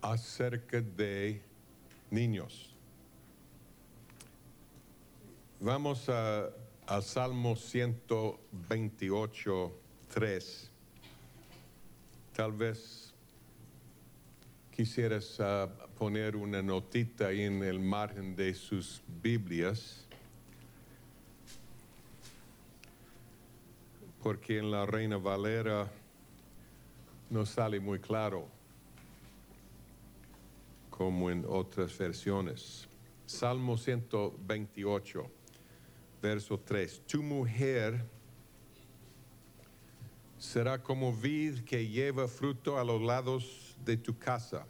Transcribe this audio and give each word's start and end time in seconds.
acerca 0.00 0.80
de 0.80 1.42
niños. 2.10 2.74
Vamos 5.60 6.08
a, 6.08 6.50
al 6.86 7.02
Salmo 7.02 7.56
128, 7.56 9.72
3. 10.14 10.70
Tal 12.34 12.52
vez 12.52 13.12
quisieras 14.70 15.40
ah, 15.40 15.68
poner 15.98 16.36
una 16.36 16.62
notita 16.62 17.32
en 17.32 17.64
el 17.64 17.80
margen 17.80 18.36
de 18.36 18.54
sus 18.54 19.02
Biblias. 19.20 20.06
Porque 24.22 24.58
en 24.58 24.70
la 24.70 24.86
Reina 24.86 25.16
Valera 25.16 25.90
no 27.30 27.44
sale 27.44 27.80
muy 27.80 27.98
claro 27.98 28.57
como 30.98 31.30
en 31.30 31.44
otras 31.48 31.96
versiones. 31.96 32.88
Salmo 33.24 33.76
128, 33.78 35.30
verso 36.20 36.58
3. 36.58 37.02
Tu 37.06 37.22
mujer 37.22 38.04
será 40.36 40.82
como 40.82 41.12
vid 41.12 41.60
que 41.60 41.86
lleva 41.86 42.26
fruto 42.26 42.78
a 42.80 42.84
los 42.84 43.00
lados 43.00 43.76
de 43.84 43.96
tu 43.96 44.18
casa. 44.18 44.66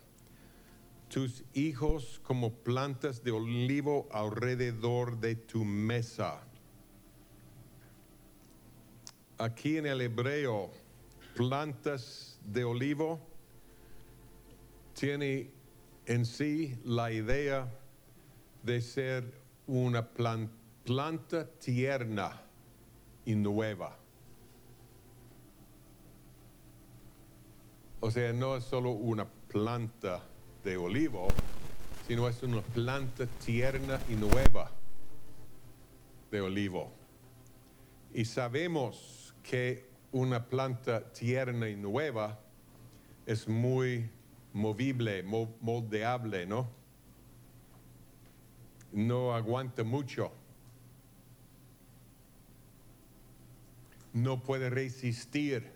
Tus 1.09 1.45
hijos 1.55 2.20
como 2.22 2.52
plantas 2.52 3.24
de 3.24 3.30
olivo 3.30 4.06
alrededor 4.12 5.19
de 5.19 5.34
tu 5.34 5.64
mesa. 5.64 6.42
Aquí 9.38 9.78
en 9.78 9.86
el 9.86 10.02
hebreo, 10.02 10.70
plantas 11.34 12.38
de 12.45 12.64
olivo 12.64 13.19
tiene 14.92 15.56
en 16.09 16.25
sí 16.25 16.75
la 16.85 17.12
idea 17.12 17.69
de 18.62 18.81
ser 18.81 19.31
una 19.67 20.09
plan- 20.09 20.50
planta 20.84 21.47
tierna 21.59 22.41
y 23.27 23.34
nueva. 23.34 23.95
O 28.00 28.11
sea, 28.11 28.33
no 28.33 28.56
es 28.56 28.65
solo 28.65 28.92
una 28.92 29.27
planta 29.27 30.25
de 30.65 30.78
olivo, 30.78 31.28
sino 32.06 32.27
es 32.27 32.43
una 32.43 32.62
planta 32.62 33.27
tierna 33.45 34.00
y 34.09 34.15
nueva 34.15 34.70
de 36.31 36.41
olivo. 36.41 36.91
Y 38.15 38.25
sabemos 38.25 39.34
que 39.43 39.91
una 40.12 40.47
planta 40.47 41.12
tierna 41.12 41.69
y 41.69 41.77
nueva 41.77 42.41
es 43.27 43.47
muy 43.47 44.09
movible, 44.52 45.22
mo- 45.22 45.54
moldeable, 45.60 46.46
¿no? 46.46 46.68
No 48.92 49.34
aguanta 49.34 49.84
mucho. 49.84 50.32
No 54.12 54.42
puede 54.42 54.70
resistir 54.70 55.70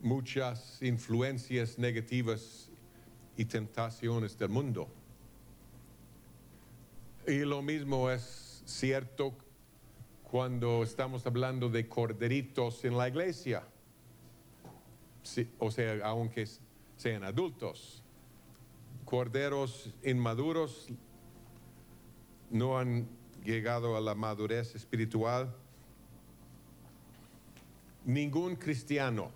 muchas 0.00 0.80
influencias 0.82 1.78
negativas 1.78 2.70
y 3.36 3.44
tentaciones 3.44 4.38
del 4.38 4.48
mundo. 4.48 4.88
Y 7.26 7.40
lo 7.40 7.60
mismo 7.62 8.10
es 8.10 8.62
cierto 8.64 9.34
cuando 10.22 10.82
estamos 10.82 11.26
hablando 11.26 11.68
de 11.68 11.88
corderitos 11.88 12.84
en 12.84 12.96
la 12.96 13.08
iglesia. 13.08 13.62
O 15.58 15.70
sea, 15.70 15.98
aunque 16.06 16.46
sean 16.98 17.24
adultos. 17.24 18.02
Corderos 19.04 19.94
inmaduros 20.04 20.88
no 22.50 22.78
han 22.78 23.08
llegado 23.42 23.96
a 23.96 24.00
la 24.00 24.14
madurez 24.14 24.74
espiritual. 24.74 25.54
Ningún 28.04 28.56
cristiano 28.56 29.30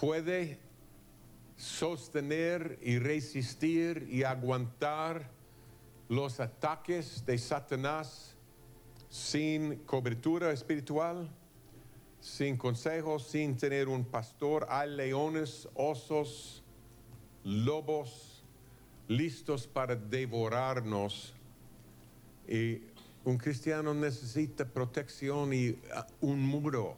puede 0.00 0.58
sostener 1.56 2.78
y 2.82 2.98
resistir 2.98 4.08
y 4.10 4.22
aguantar 4.22 5.30
los 6.08 6.40
ataques 6.40 7.26
de 7.26 7.36
Satanás 7.36 8.36
sin 9.10 9.76
cobertura 9.84 10.52
espiritual, 10.52 11.28
sin 12.28 12.56
consejos, 12.56 13.26
sin 13.26 13.56
tener 13.56 13.88
un 13.88 14.04
pastor. 14.04 14.66
Hay 14.68 14.90
leones, 14.90 15.68
osos, 15.74 16.62
lobos 17.42 18.44
listos 19.08 19.66
para 19.66 19.96
devorarnos. 19.96 21.34
Y 22.46 22.82
un 23.24 23.38
cristiano 23.38 23.94
necesita 23.94 24.66
protección 24.66 25.52
y 25.52 25.78
ah, 25.94 26.06
un 26.20 26.40
muro. 26.40 26.96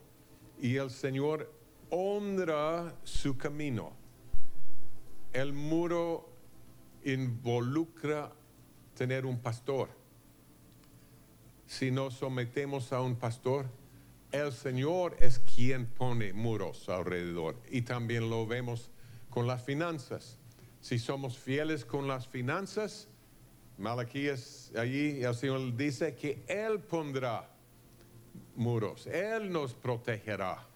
Y 0.61 0.77
el 0.77 0.91
Señor 0.91 1.51
honra 1.91 2.95
su 3.05 3.37
camino. 3.39 3.93
El 5.33 5.53
muro 5.53 6.29
involucra 7.05 8.33
tener 8.97 9.25
un 9.25 9.39
pastor. 9.39 9.89
Si 11.67 11.93
nos 11.93 12.15
sometemos 12.15 12.93
a 12.93 13.01
un 13.01 13.15
pastor, 13.15 13.67
el 14.33 14.53
Señor 14.53 15.17
es 15.21 15.39
quien 15.39 15.87
pone 15.87 16.33
muros 16.33 16.89
alrededor. 16.89 17.57
Y 17.71 17.83
también 17.83 18.31
lo 18.31 18.47
vemos 18.47 18.91
con 19.29 19.47
las 19.47 19.63
finanzas. 19.63 20.39
Si 20.81 20.99
somos 20.99 21.39
fieles 21.39 21.85
con 21.85 22.07
las 22.09 22.27
finanzas, 22.27 23.09
Malaquías 23.79 24.73
allí 24.77 25.23
el 25.23 25.35
Señor 25.35 25.75
dice 25.77 26.15
que 26.15 26.43
Él 26.47 26.81
pondrá 26.81 27.49
muros, 28.57 29.07
Él 29.07 29.51
nos 29.51 29.75
protegerá. 29.75 30.67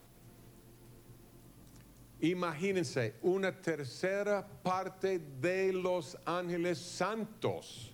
Imagínense, 2.21 3.15
una 3.21 3.53
tercera 3.53 4.47
parte 4.63 5.19
de 5.19 5.73
los 5.73 6.17
ángeles 6.25 6.79
santos 6.79 7.93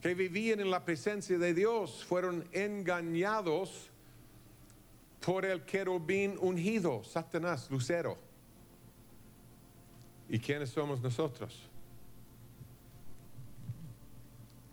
que 0.00 0.14
vivían 0.14 0.60
en 0.60 0.70
la 0.70 0.84
presencia 0.84 1.38
de 1.38 1.54
Dios 1.54 2.04
fueron 2.04 2.48
engañados 2.52 3.90
por 5.26 5.44
el 5.44 5.64
querubín 5.64 6.38
ungido, 6.40 7.02
Satanás, 7.02 7.68
Lucero. 7.68 8.16
¿Y 10.28 10.38
quiénes 10.38 10.70
somos 10.70 11.00
nosotros? 11.00 11.68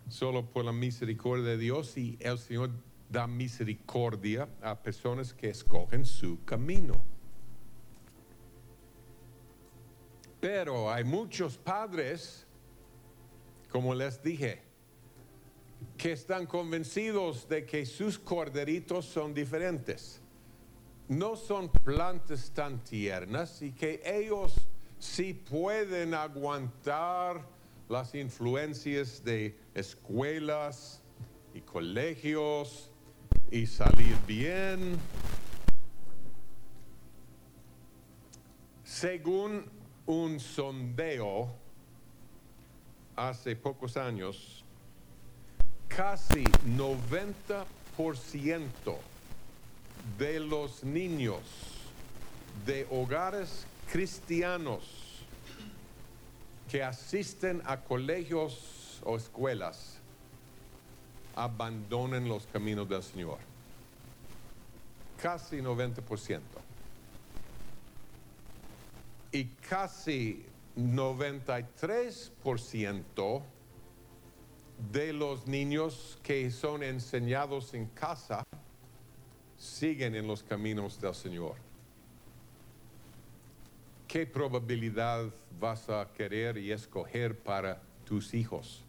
Solo 0.07 0.45
por 0.45 0.63
la 0.63 0.71
misericordia 0.71 1.43
de 1.43 1.57
Dios 1.57 1.97
y 1.97 2.19
el 2.19 2.37
Señor 2.37 2.69
da 3.09 3.25
misericordia 3.25 4.47
a 4.61 4.79
personas 4.79 5.33
que 5.33 5.49
escogen 5.49 6.05
su 6.05 6.43
camino. 6.45 7.03
Pero 10.39 10.91
hay 10.91 11.03
muchos 11.03 11.57
padres, 11.57 12.45
como 13.71 13.95
les 13.95 14.21
dije, 14.21 14.61
que 15.97 16.11
están 16.11 16.45
convencidos 16.45 17.49
de 17.49 17.65
que 17.65 17.87
sus 17.87 18.19
corderitos 18.19 19.05
son 19.05 19.33
diferentes. 19.33 20.22
No 21.09 21.35
son 21.35 21.69
plantas 21.69 22.51
tan 22.51 22.83
tiernas 22.83 23.61
y 23.61 23.73
que 23.73 24.01
ellos 24.05 24.55
sí 24.99 25.33
pueden 25.33 26.13
aguantar 26.13 27.45
las 27.89 28.15
influencias 28.15 29.23
de 29.23 29.59
escuelas 29.73 31.01
y 31.53 31.61
colegios 31.61 32.89
y 33.51 33.67
salir 33.67 34.15
bien. 34.25 34.97
Según 38.83 39.65
un 40.05 40.39
sondeo 40.39 41.53
hace 43.15 43.55
pocos 43.55 43.97
años, 43.97 44.63
casi 45.87 46.43
90% 46.65 49.12
de 50.17 50.39
los 50.39 50.83
niños 50.83 51.41
de 52.65 52.87
hogares 52.91 53.65
cristianos 53.91 54.83
que 56.69 56.83
asisten 56.83 57.61
a 57.65 57.81
colegios 57.81 59.01
o 59.03 59.17
escuelas 59.17 59.99
abandonen 61.35 62.27
los 62.27 62.45
caminos 62.47 62.89
del 62.89 63.03
Señor. 63.03 63.37
Casi 65.21 65.57
90%. 65.57 66.39
Y 69.31 69.45
casi 69.45 70.43
93% 70.77 73.41
de 74.91 75.13
los 75.13 75.45
niños 75.47 76.19
que 76.23 76.51
son 76.51 76.83
enseñados 76.83 77.73
en 77.73 77.85
casa 77.87 78.43
siguen 79.57 80.15
en 80.15 80.27
los 80.27 80.43
caminos 80.43 80.99
del 80.99 81.15
Señor. 81.15 81.55
¿qué 84.13 84.27
probabilidad 84.27 85.33
vas 85.59 85.89
a 85.89 86.07
querer 86.13 86.59
y 86.59 86.71
escoger 86.71 87.35
para 87.35 87.81
tus 88.05 88.35
hijos? 88.35 88.85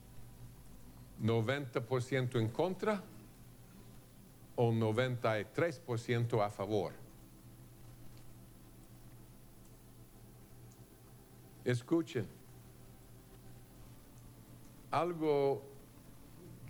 ¿90% 1.22 2.38
en 2.38 2.48
contra 2.48 3.02
o 4.54 4.70
93% 4.70 6.44
a 6.44 6.50
favor? 6.50 6.92
Escuchen, 11.64 12.26
algo 14.90 15.62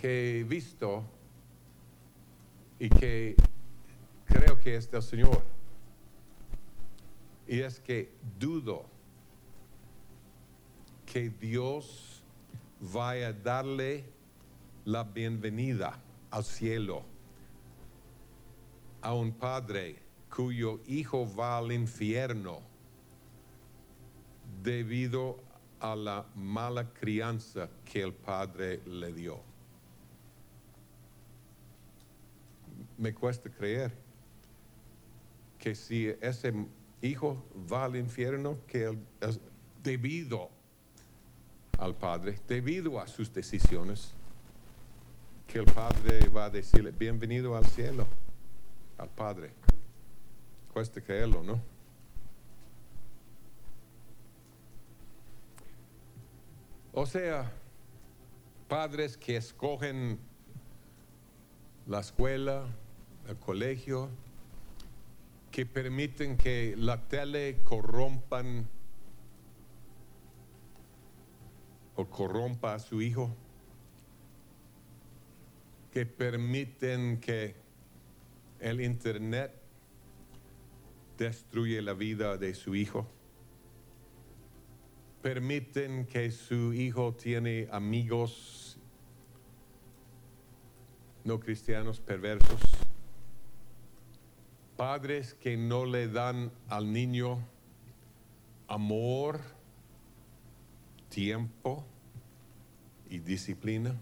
que 0.01 0.39
he 0.39 0.45
visto 0.45 1.03
y 2.79 2.89
que 2.89 3.35
creo 4.35 4.59
que 4.59 4.75
es 4.75 4.91
del 4.91 5.03
Señor. 5.03 5.43
Y 7.47 7.61
es 7.61 7.79
que 7.79 8.13
dudo 8.39 8.87
que 11.07 11.31
Dios 11.31 12.23
vaya 12.81 13.29
a 13.29 13.33
darle 13.33 14.05
la 14.85 15.05
bienvenida 15.05 16.01
al 16.31 16.45
cielo 16.45 17.05
a 19.03 19.15
un 19.15 19.33
padre 19.33 20.03
cuyo 20.35 20.81
hijo 20.87 21.31
va 21.37 21.59
al 21.59 21.71
infierno 21.71 22.61
debido 24.63 25.39
a 25.79 25.95
la 25.95 26.27
mala 26.35 26.93
crianza 26.93 27.69
que 27.85 28.03
el 28.03 28.13
padre 28.13 28.81
le 28.87 29.13
dio. 29.13 29.41
Me 32.99 33.15
cuesta 33.15 33.51
creer 33.51 34.04
que 35.65 35.75
si 35.75 36.09
ese 36.21 36.53
hijo 37.01 37.43
va 37.73 37.87
al 37.87 37.97
infierno, 37.97 38.59
que 38.67 38.99
debido 39.83 40.51
al 41.79 41.95
padre, 41.95 42.39
debido 42.47 43.01
a 43.01 43.07
sus 43.07 43.33
decisiones, 43.33 44.13
que 45.47 45.61
el 45.61 45.65
padre 45.65 46.29
va 46.29 46.45
a 46.45 46.51
decirle, 46.51 46.91
bienvenido 46.91 47.57
al 47.57 47.65
cielo, 47.65 48.07
al 48.99 49.09
padre. 49.09 49.55
Cuesta 50.71 51.01
creerlo, 51.01 51.43
¿no? 51.43 51.59
O 56.93 57.07
sea, 57.07 57.51
padres 58.69 59.17
que 59.17 59.39
escogen 59.39 60.19
la 61.87 62.01
escuela, 62.01 62.67
el 63.27 63.39
colegio, 63.39 64.11
que 65.55 65.67
permiten 65.67 66.37
que 66.37 66.75
la 66.77 67.07
tele 67.07 67.63
corrompan 67.63 68.69
o 71.95 72.11
corrompa 72.11 72.75
a 72.75 72.81
su 72.81 73.01
hijo, 73.01 73.37
que 75.93 76.07
permiten 76.07 77.21
que 77.21 77.55
el 78.59 78.81
internet 78.81 79.53
destruye 81.17 81.81
la 81.83 81.93
vida 81.93 82.37
de 82.37 82.53
su 82.57 82.75
hijo 82.75 83.07
permiten 85.23 86.05
que 86.05 86.31
su 86.31 86.75
hijo 86.75 87.15
tiene 87.15 87.67
amigos 87.71 88.79
no 91.25 91.41
cristianos 91.41 91.99
perversos, 92.01 92.61
padres 94.77 95.35
que 95.35 95.57
no 95.57 95.85
le 95.85 96.09
dan 96.09 96.51
al 96.69 96.93
niño 96.93 97.39
amor, 98.69 99.41
tiempo 101.09 101.85
y 103.09 103.19
disciplina. 103.19 103.95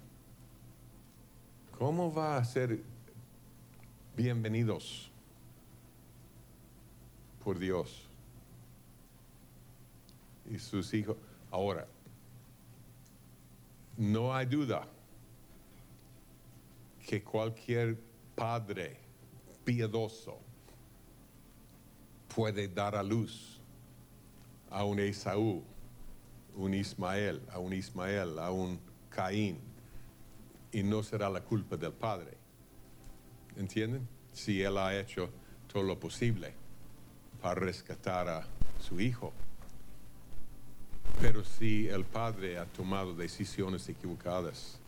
¿Cómo 1.79 2.13
va 2.13 2.37
a 2.37 2.45
ser 2.45 2.83
bienvenidos 4.17 5.11
por 7.43 7.59
Dios? 7.59 8.09
y 10.53 10.59
sus 10.59 10.93
hijos. 10.93 11.17
Ahora, 11.51 11.87
no 13.97 14.35
hay 14.35 14.47
duda 14.47 14.87
que 17.07 17.23
cualquier 17.23 17.99
padre 18.35 18.99
piadoso 19.65 20.41
puede 22.35 22.69
dar 22.69 22.97
a 22.97 23.03
luz 23.03 23.61
a 24.71 24.85
un 24.85 24.99
Esaú, 24.99 25.63
un 26.57 26.75
Ismael, 26.75 27.43
a 27.53 27.59
un 27.59 27.73
Ismael, 27.73 28.39
a 28.39 28.51
un 28.51 28.81
Caín, 29.11 29.59
y 30.73 30.83
no 30.83 31.03
será 31.03 31.29
la 31.29 31.43
culpa 31.43 31.77
del 31.77 31.93
padre. 31.93 32.33
¿Entienden? 33.57 34.09
Si 34.33 34.63
él 34.63 34.79
ha 34.79 34.99
hecho 34.99 35.29
todo 35.71 35.83
lo 35.83 36.01
posible 36.01 36.55
para 37.43 37.57
rescatar 37.57 38.29
a 38.29 38.47
su 38.81 38.99
hijo. 39.01 39.33
Pero 41.21 41.45
si 41.45 41.89
el 41.89 42.05
padre 42.05 42.59
ha 42.59 42.65
tomado 42.65 43.15
decisiones 43.15 43.89
equivocadas 43.89 44.79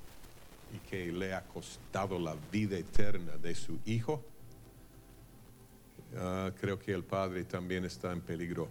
y 0.74 0.78
que 0.88 1.12
le 1.12 1.34
ha 1.34 1.42
costado 1.44 2.18
la 2.18 2.34
vida 2.50 2.78
eterna 2.78 3.36
de 3.36 3.54
su 3.54 3.78
hijo, 3.84 4.24
ah, 6.18 6.50
creo 6.58 6.78
que 6.78 6.92
el 6.92 7.04
padre 7.04 7.44
también 7.44 7.84
está 7.84 8.12
en 8.12 8.20
peligro. 8.20 8.68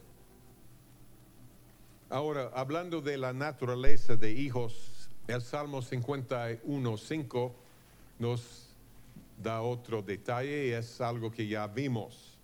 Ahora, 2.10 2.52
hablando 2.54 3.02
de 3.02 3.18
la 3.18 3.34
naturaleza 3.34 4.16
de 4.16 4.32
hijos, 4.32 5.10
el 5.28 5.42
Salmo 5.42 5.82
51.5 5.82 7.54
nos 8.20 8.76
da 9.42 9.62
otro 9.62 10.02
detalle 10.02 10.68
y 10.68 10.72
es 10.72 11.02
algo 11.02 11.32
que 11.32 11.48
ya 11.48 11.66
vimos, 11.68 12.38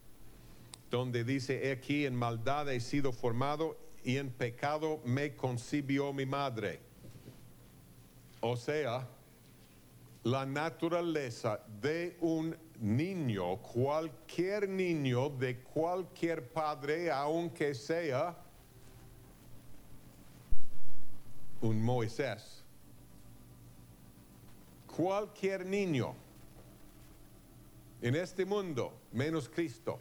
donde 0.90 1.24
dice, 1.24 1.72
aquí 1.72 2.06
en 2.06 2.16
maldad 2.16 2.72
he 2.72 2.80
sido 2.80 3.12
formado 3.12 3.78
y 4.04 4.18
en 4.18 4.30
pecado 4.30 5.02
me 5.06 5.36
concibió 5.36 6.14
mi 6.14 6.26
madre. 6.26 6.80
O 8.42 8.56
sea, 8.56 9.08
la 10.24 10.46
naturaleza 10.46 11.62
de 11.82 12.18
un 12.22 12.56
niño, 12.80 13.58
cualquier 13.58 14.70
niño 14.70 15.30
de 15.30 15.60
cualquier 15.60 16.48
padre, 16.50 17.12
aunque 17.12 17.76
sea 17.76 18.36
un 21.62 21.84
Moisés, 21.84 22.64
cualquier 24.88 25.66
niño 25.66 26.16
en 28.02 28.16
este 28.16 28.46
mundo, 28.46 28.94
menos 29.12 29.50
Cristo, 29.50 30.00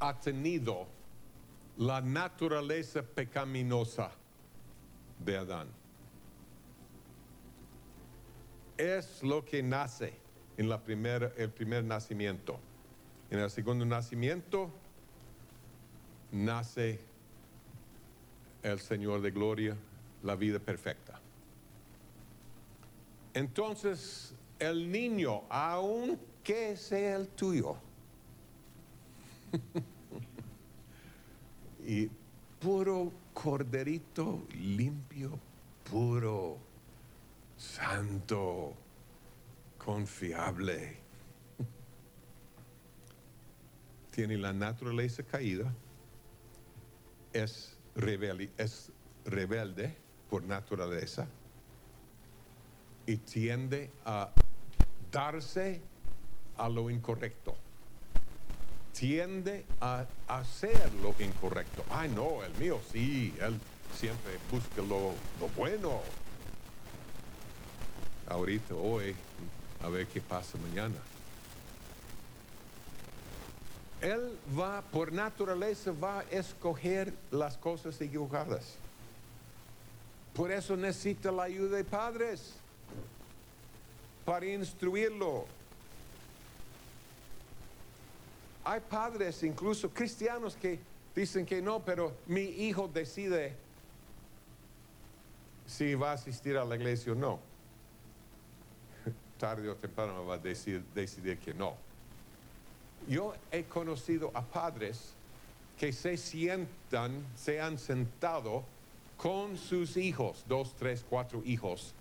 ha 0.00 0.18
tenido 0.18 0.86
la 1.76 2.00
naturaleza 2.00 3.02
pecaminosa 3.02 4.10
de 5.20 5.36
Adán. 5.36 5.68
Es 8.76 9.22
lo 9.22 9.44
que 9.44 9.62
nace 9.62 10.27
en 10.58 10.68
la 10.68 10.82
el 11.36 11.50
primer 11.50 11.84
nacimiento. 11.84 12.58
En 13.30 13.38
el 13.38 13.48
segundo 13.48 13.86
nacimiento 13.86 14.70
nace 16.32 16.98
el 18.64 18.80
Señor 18.80 19.22
de 19.22 19.30
Gloria, 19.30 19.76
la 20.24 20.34
vida 20.34 20.58
perfecta. 20.58 21.20
Entonces, 23.34 24.34
el 24.58 24.90
niño, 24.90 25.42
aunque 25.48 26.76
sea 26.76 27.16
el 27.16 27.28
tuyo, 27.28 27.76
y 31.86 32.10
puro 32.58 33.12
corderito 33.32 34.42
limpio, 34.54 35.38
puro, 35.88 36.58
santo, 37.56 38.74
confiable. 39.88 40.98
Tiene 44.10 44.36
la 44.36 44.52
naturaleza 44.52 45.22
caída, 45.22 45.72
es 47.32 47.74
rebelde, 47.94 48.50
es 48.58 48.92
rebelde 49.24 49.96
por 50.28 50.44
naturaleza 50.44 51.26
y 53.06 53.16
tiende 53.16 53.90
a 54.04 54.30
darse 55.10 55.80
a 56.58 56.68
lo 56.68 56.90
incorrecto 56.90 57.56
tiende 58.92 59.64
a 59.80 60.04
hacer 60.26 60.92
lo 61.02 61.14
incorrecto. 61.20 61.84
Ay, 61.88 62.10
no, 62.10 62.42
el 62.42 62.52
mío 62.58 62.80
sí, 62.90 63.32
él 63.40 63.56
siempre 63.96 64.32
busca 64.50 64.82
lo, 64.82 65.14
bueno. 65.56 66.00
Ahorita, 68.26 68.74
hoy, 68.74 69.14
a 69.82 69.88
ver 69.88 70.06
qué 70.06 70.20
pasa 70.20 70.58
mañana. 70.58 70.96
Él 74.00 74.38
va, 74.56 74.82
por 74.82 75.12
naturaleza, 75.12 75.92
va 75.92 76.20
a 76.20 76.22
escoger 76.30 77.12
las 77.30 77.56
cosas 77.56 78.00
equivocadas. 78.00 78.74
Por 80.34 80.52
eso 80.52 80.76
necesita 80.76 81.32
la 81.32 81.44
ayuda 81.44 81.78
de 81.78 81.84
padres 81.84 82.52
para 84.24 84.46
instruirlo. 84.46 85.46
Hay 88.64 88.80
padres, 88.80 89.42
incluso 89.42 89.90
cristianos, 89.90 90.54
que 90.54 90.78
dicen 91.14 91.44
que 91.44 91.60
no, 91.60 91.80
pero 91.80 92.12
mi 92.26 92.42
hijo 92.42 92.86
decide 92.86 93.56
si 95.66 95.94
va 95.94 96.10
a 96.10 96.14
asistir 96.14 96.56
a 96.56 96.64
la 96.64 96.76
iglesia 96.76 97.12
o 97.12 97.14
no. 97.16 97.47
Tarde 99.38 99.68
o 99.68 99.76
temprano 99.76 100.24
va 100.26 100.34
a 100.34 100.38
decidir, 100.38 100.82
decidir 100.94 101.38
que 101.38 101.54
no. 101.54 101.76
Yo 103.08 103.34
he 103.50 103.64
conocido 103.64 104.30
a 104.34 104.42
padres 104.42 105.14
que 105.78 105.92
se 105.92 106.16
sientan, 106.16 107.24
se 107.36 107.60
han 107.60 107.78
sentado 107.78 108.64
con 109.16 109.56
sus 109.56 109.96
hijos, 109.96 110.44
dos, 110.48 110.74
tres, 110.76 111.04
cuatro 111.08 111.42
hijos, 111.44 111.94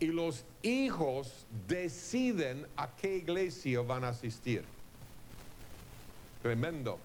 y 0.00 0.06
los 0.06 0.44
hijos 0.62 1.46
deciden 1.66 2.66
a 2.76 2.88
qué 2.88 3.16
iglesia 3.16 3.80
van 3.82 4.04
a 4.04 4.08
asistir. 4.08 4.64
Tremendo. 6.42 6.98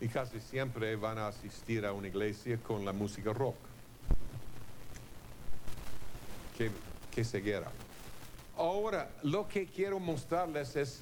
Y 0.00 0.08
casi 0.08 0.40
siempre 0.40 0.96
van 0.96 1.18
a 1.18 1.28
asistir 1.28 1.86
a 1.86 1.92
una 1.92 2.08
iglesia 2.08 2.58
con 2.58 2.84
la 2.84 2.92
música 2.92 3.32
rock. 3.32 3.56
Qué, 6.58 6.70
qué 7.10 7.24
ceguera. 7.24 7.70
Ahora, 8.56 9.10
lo 9.22 9.46
que 9.46 9.66
quiero 9.66 9.98
mostrarles 9.98 10.76
es 10.76 11.00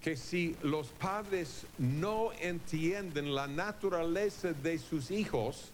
que 0.00 0.16
si 0.16 0.56
los 0.62 0.88
padres 0.88 1.66
no 1.76 2.30
entienden 2.40 3.34
la 3.34 3.46
naturaleza 3.46 4.52
de 4.52 4.78
sus 4.78 5.10
hijos, 5.10 5.70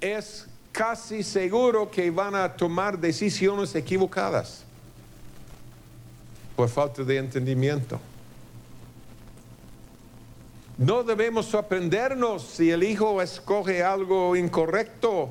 es 0.00 0.46
casi 0.70 1.22
seguro 1.22 1.90
que 1.90 2.10
van 2.10 2.34
a 2.34 2.54
tomar 2.54 2.98
decisiones 2.98 3.74
equivocadas 3.74 4.62
por 6.54 6.68
falta 6.68 7.02
de 7.02 7.16
entendimiento. 7.16 7.98
No 10.78 11.02
debemos 11.02 11.46
sorprendernos 11.46 12.42
si 12.42 12.70
el 12.70 12.82
hijo 12.82 13.22
escoge 13.22 13.82
algo 13.82 14.36
incorrecto 14.36 15.30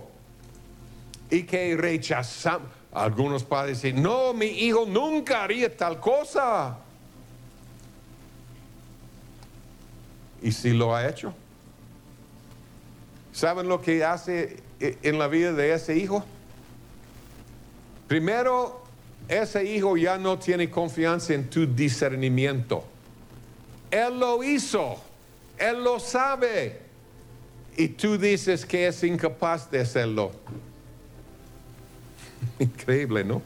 y 1.29 1.44
que 1.44 1.77
rechazamos. 1.77 2.85
Algunos 2.96 3.44
padres 3.44 3.82
dicen, 3.82 4.02
no, 4.02 4.34
mi 4.34 4.46
hijo 4.46 4.86
nunca 4.86 5.44
haría 5.44 5.75
tal 5.75 6.00
cosa. 6.00 6.78
¿Y 10.42 10.54
si 10.54 10.72
lo 10.72 10.96
ha 10.96 11.06
hecho? 11.06 11.34
¿Saben 13.34 13.68
lo 13.68 13.82
que 13.82 14.06
hace 14.06 14.64
en 14.80 15.20
la 15.20 15.28
vida 15.28 15.52
de 15.52 15.74
ese 15.74 15.98
hijo? 15.98 16.24
Primero, 18.08 18.82
ese 19.28 19.66
hijo 19.66 19.98
ya 19.98 20.18
no 20.18 20.40
tiene 20.40 20.70
confianza 20.70 21.34
en 21.34 21.50
tu 21.50 21.68
discernimiento. 21.68 22.86
Él 23.92 24.22
lo 24.22 24.42
hizo, 24.42 24.96
él 25.58 25.84
lo 25.84 26.00
sabe. 26.00 26.80
Y 27.75 27.90
tú 27.90 28.18
dices 28.18 28.66
que 28.66 28.88
es 28.88 29.04
incapaz 29.04 29.70
de 29.70 29.82
hacerlo. 29.82 30.32
Increíble, 32.60 33.24
¿no? 33.24 33.42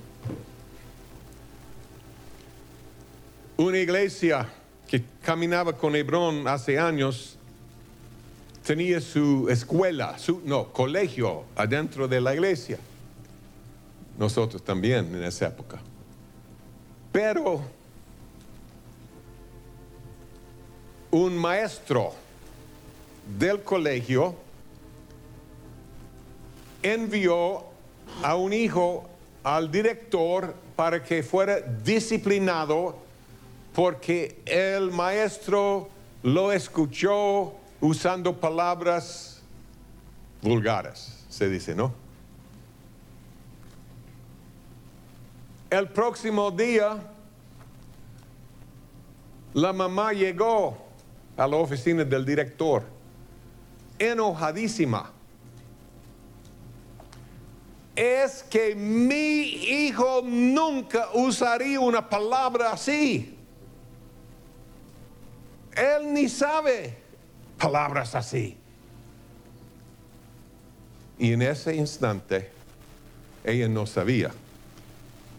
Una 3.58 3.78
iglesia 3.78 4.48
que 4.88 5.04
caminaba 5.22 5.74
con 5.74 5.96
Hebrón 5.96 6.48
hace 6.48 6.80
años 6.80 7.38
tenía 8.64 9.02
su 9.02 9.50
escuela, 9.50 10.18
su 10.18 10.42
no, 10.46 10.72
colegio 10.72 11.44
adentro 11.56 12.08
de 12.08 12.22
la 12.22 12.34
iglesia. 12.34 12.78
Nosotros 14.18 14.64
también 14.64 15.14
en 15.16 15.24
esa 15.24 15.48
época. 15.48 15.80
Pero 17.12 17.62
un 21.12 21.38
maestro 21.38 22.14
del 23.38 23.62
colegio 23.64 24.36
envió 26.84 27.69
a 28.24 28.36
un 28.36 28.54
hijo 28.54 29.10
al 29.44 29.72
director 29.72 30.56
para 30.76 31.04
que 31.04 31.24
fuera 31.24 31.60
disciplinado 31.60 32.96
porque 33.74 34.42
el 34.46 34.92
maestro 34.92 35.90
lo 36.24 36.52
escuchó 36.52 37.54
usando 37.82 38.40
palabras 38.40 39.42
vulgares, 40.42 41.24
se 41.30 41.50
dice, 41.50 41.76
¿no? 41.76 41.94
El 45.70 45.88
próximo 45.90 46.50
día, 46.52 46.98
la 49.54 49.72
mamá 49.72 50.14
llegó 50.14 50.78
a 51.38 51.48
la 51.48 51.56
oficina 51.58 52.04
del 52.04 52.26
director, 52.26 52.84
enojadísima 54.00 55.12
es 58.00 58.44
que 58.44 58.76
mi 58.76 59.42
hijo 59.42 60.22
nunca 60.24 61.10
usaría 61.14 61.82
una 61.82 62.08
palabra 62.08 62.72
así. 62.72 63.36
Él 65.76 66.14
ni 66.14 66.30
sabe 66.30 66.96
palabras 67.58 68.16
así. 68.16 68.56
Y 71.18 71.34
en 71.34 71.42
ese 71.42 71.76
instante, 71.76 72.50
ella 73.44 73.68
no 73.68 73.86
sabía 73.86 74.32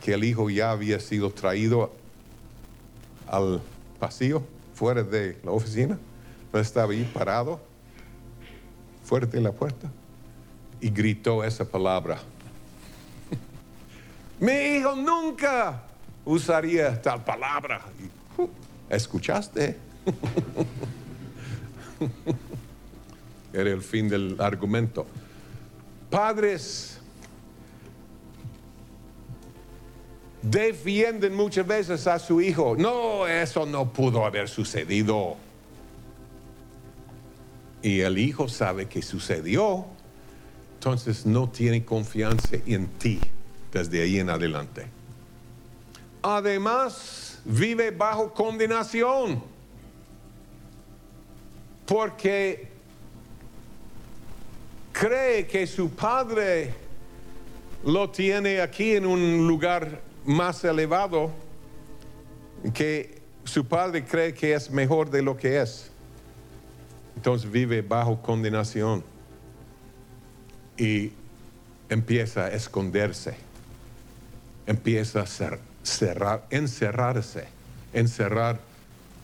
que 0.04 0.12
el 0.12 0.22
hijo 0.24 0.50
ya 0.50 0.70
había 0.70 1.00
sido 1.00 1.30
traído 1.30 1.90
al 3.26 3.62
pasillo, 3.98 4.42
fuera 4.74 5.02
de 5.02 5.38
la 5.44 5.52
oficina. 5.52 5.98
Estaba 6.52 6.92
ahí 6.92 7.10
parado, 7.14 7.58
fuera 9.02 9.26
de 9.26 9.40
la 9.40 9.52
puerta, 9.52 9.90
y 10.78 10.90
gritó 10.90 11.42
esa 11.42 11.64
palabra. 11.64 12.20
Mi 14.40 14.52
hijo 14.52 14.96
nunca 14.96 15.82
usaría 16.24 17.00
tal 17.02 17.22
palabra. 17.22 17.82
¿Escuchaste? 18.88 19.76
Era 23.52 23.70
el 23.70 23.82
fin 23.82 24.08
del 24.08 24.40
argumento. 24.40 25.06
Padres 26.08 26.98
defienden 30.40 31.34
muchas 31.34 31.66
veces 31.66 32.06
a 32.06 32.18
su 32.18 32.40
hijo. 32.40 32.76
No, 32.78 33.26
eso 33.26 33.66
no 33.66 33.92
pudo 33.92 34.24
haber 34.24 34.48
sucedido. 34.48 35.36
Y 37.82 38.00
el 38.00 38.16
hijo 38.16 38.48
sabe 38.48 38.86
que 38.86 39.02
sucedió, 39.02 39.84
entonces 40.74 41.26
no 41.26 41.50
tiene 41.50 41.84
confianza 41.84 42.56
en 42.66 42.86
ti 42.86 43.20
desde 43.72 44.02
ahí 44.02 44.18
en 44.18 44.30
adelante. 44.30 44.86
Además, 46.22 47.40
vive 47.44 47.90
bajo 47.90 48.32
condenación, 48.32 49.42
porque 51.86 52.68
cree 54.92 55.46
que 55.46 55.66
su 55.66 55.90
padre 55.90 56.74
lo 57.84 58.10
tiene 58.10 58.60
aquí 58.60 58.94
en 58.94 59.06
un 59.06 59.46
lugar 59.46 60.00
más 60.26 60.62
elevado, 60.64 61.30
que 62.74 63.18
su 63.44 63.64
padre 63.64 64.04
cree 64.04 64.34
que 64.34 64.52
es 64.52 64.70
mejor 64.70 65.10
de 65.10 65.22
lo 65.22 65.36
que 65.36 65.60
es. 65.60 65.90
Entonces 67.16 67.50
vive 67.50 67.82
bajo 67.82 68.20
condenación 68.20 69.02
y 70.76 71.12
empieza 71.88 72.46
a 72.46 72.52
esconderse 72.52 73.49
empieza 74.66 75.22
a 75.22 75.26
cerrar, 75.82 76.46
encerrarse, 76.50 77.48
encerrar 77.92 78.60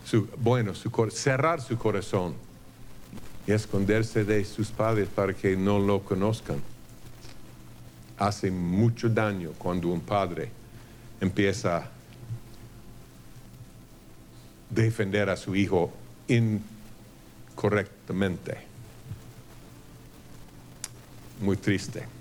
su, 0.05 0.27
bueno, 0.37 0.75
su, 0.75 0.91
cerrar 1.11 1.61
su 1.61 1.77
corazón 1.77 2.35
y 3.45 3.51
esconderse 3.51 4.23
de 4.23 4.45
sus 4.45 4.69
padres 4.69 5.07
para 5.07 5.33
que 5.33 5.55
no 5.55 5.79
lo 5.79 6.01
conozcan. 6.01 6.61
Hace 8.17 8.49
mucho 8.51 9.09
daño 9.09 9.51
cuando 9.57 9.89
un 9.89 10.01
padre 10.01 10.49
empieza 11.21 11.77
a 11.77 11.89
defender 14.69 15.29
a 15.29 15.37
su 15.37 15.55
hijo 15.55 15.93
incorrectamente. 16.27 18.57
Muy 21.39 21.57
triste. 21.57 22.16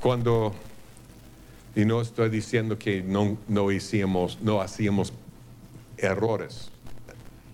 Cuando, 0.00 0.54
y 1.74 1.84
no 1.84 2.00
estoy 2.00 2.30
diciendo 2.30 2.78
que 2.78 3.02
no, 3.02 3.36
no 3.48 3.70
hicimos, 3.70 4.38
no 4.40 4.60
hacíamos 4.60 5.12
errores 5.98 6.70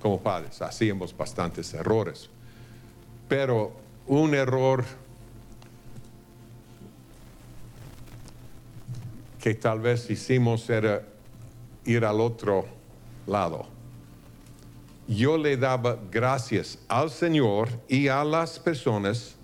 como 0.01 0.21
padres, 0.21 0.63
hacíamos 0.63 1.17
bastantes 1.17 1.75
errores. 1.75 2.31
Pero 3.29 3.73
un 4.07 4.35
error 4.35 4.85
que 9.41 9.55
tal 9.55 9.81
vez 9.81 10.09
hicimos 10.11 10.69
era 10.71 11.03
ir 11.85 12.05
al 12.05 12.21
otro 12.21 12.67
lado. 13.27 13.67
Yo 15.09 15.39
le 15.39 15.57
daba 15.57 15.99
gracias 16.11 16.79
al 16.89 17.11
Señor 17.11 17.69
y 17.89 18.09
a 18.09 18.25
las 18.25 18.59
personas 18.59 19.37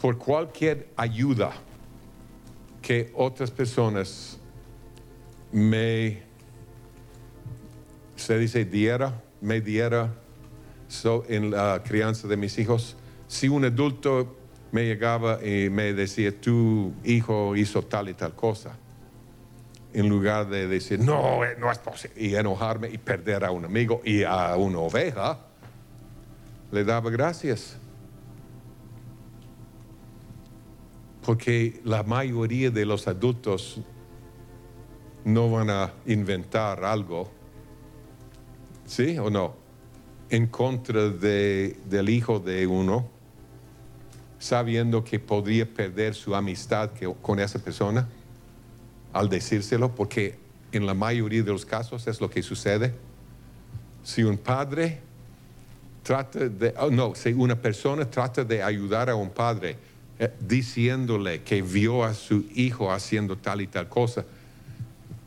por 0.00 0.18
cualquier 0.18 0.88
ayuda 0.96 1.52
que 2.82 3.10
otras 3.14 3.50
personas 3.50 4.38
me, 5.52 6.22
se 8.16 8.38
dice, 8.38 8.64
diera, 8.64 9.22
me 9.40 9.60
diera 9.60 10.14
en 11.28 11.50
la 11.50 11.82
crianza 11.84 12.28
de 12.28 12.36
mis 12.36 12.58
hijos. 12.58 12.96
Si 13.26 13.48
un 13.48 13.64
adulto 13.64 14.36
me 14.72 14.84
llegaba 14.84 15.44
y 15.44 15.70
me 15.70 15.92
decía, 15.92 16.38
tu 16.38 16.92
hijo 17.04 17.56
hizo 17.56 17.82
tal 17.82 18.08
y 18.08 18.14
tal 18.14 18.34
cosa, 18.34 18.76
en 19.92 20.08
lugar 20.08 20.48
de 20.48 20.66
decir, 20.66 21.00
no, 21.00 21.44
eh, 21.44 21.56
no 21.58 21.70
es 21.70 21.78
posible, 21.78 22.20
y 22.20 22.34
enojarme 22.34 22.88
y 22.88 22.98
perder 22.98 23.44
a 23.44 23.50
un 23.50 23.64
amigo 23.64 24.00
y 24.04 24.22
a 24.22 24.54
una 24.56 24.78
oveja, 24.78 25.38
le 26.70 26.84
daba 26.84 27.10
gracias. 27.10 27.78
Porque 31.24 31.80
la 31.84 32.02
mayoría 32.02 32.70
de 32.70 32.86
los 32.86 33.06
adultos 33.08 33.80
no 35.24 35.50
van 35.50 35.70
a 35.70 35.92
inventar 36.06 36.84
algo, 36.84 37.30
¿sí 38.86 39.18
o 39.18 39.30
no? 39.30 39.56
En 40.30 40.46
contra 40.46 41.10
de, 41.10 41.76
del 41.88 42.08
hijo 42.08 42.38
de 42.38 42.66
uno, 42.66 43.08
sabiendo 44.38 45.04
que 45.04 45.18
podría 45.18 45.66
perder 45.66 46.14
su 46.14 46.34
amistad 46.34 46.90
con 47.20 47.40
esa 47.40 47.58
persona 47.58 48.08
al 49.12 49.28
decírselo, 49.28 49.94
porque 49.94 50.38
en 50.72 50.86
la 50.86 50.94
mayoría 50.94 51.42
de 51.42 51.52
los 51.52 51.64
casos 51.64 52.06
es 52.06 52.20
lo 52.20 52.30
que 52.30 52.42
sucede. 52.42 52.94
Si 54.02 54.22
un 54.22 54.38
padre 54.38 55.00
trata 56.02 56.48
de, 56.48 56.74
oh, 56.78 56.90
no, 56.90 57.14
si 57.14 57.32
una 57.32 57.60
persona 57.60 58.08
trata 58.08 58.44
de 58.44 58.62
ayudar 58.62 59.10
a 59.10 59.14
un 59.14 59.30
padre 59.30 59.76
diciéndole 60.40 61.42
que 61.42 61.62
vio 61.62 62.04
a 62.04 62.14
su 62.14 62.44
hijo 62.54 62.90
haciendo 62.90 63.36
tal 63.36 63.60
y 63.60 63.66
tal 63.66 63.88
cosa, 63.88 64.24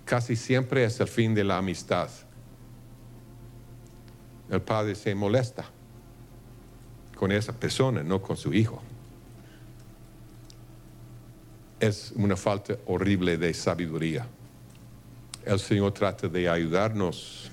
casi 0.05 0.35
siempre 0.35 0.83
es 0.83 0.99
el 0.99 1.07
fin 1.07 1.33
de 1.33 1.43
la 1.43 1.57
amistad. 1.57 2.09
El 4.49 4.61
padre 4.61 4.95
se 4.95 5.15
molesta 5.15 5.65
con 7.15 7.31
esa 7.31 7.53
persona, 7.53 8.03
no 8.03 8.21
con 8.21 8.35
su 8.35 8.53
hijo. 8.53 8.81
Es 11.79 12.11
una 12.15 12.35
falta 12.35 12.75
horrible 12.85 13.37
de 13.37 13.53
sabiduría. 13.53 14.27
El 15.45 15.59
Señor 15.59 15.93
trata 15.93 16.27
de 16.27 16.49
ayudarnos 16.49 17.49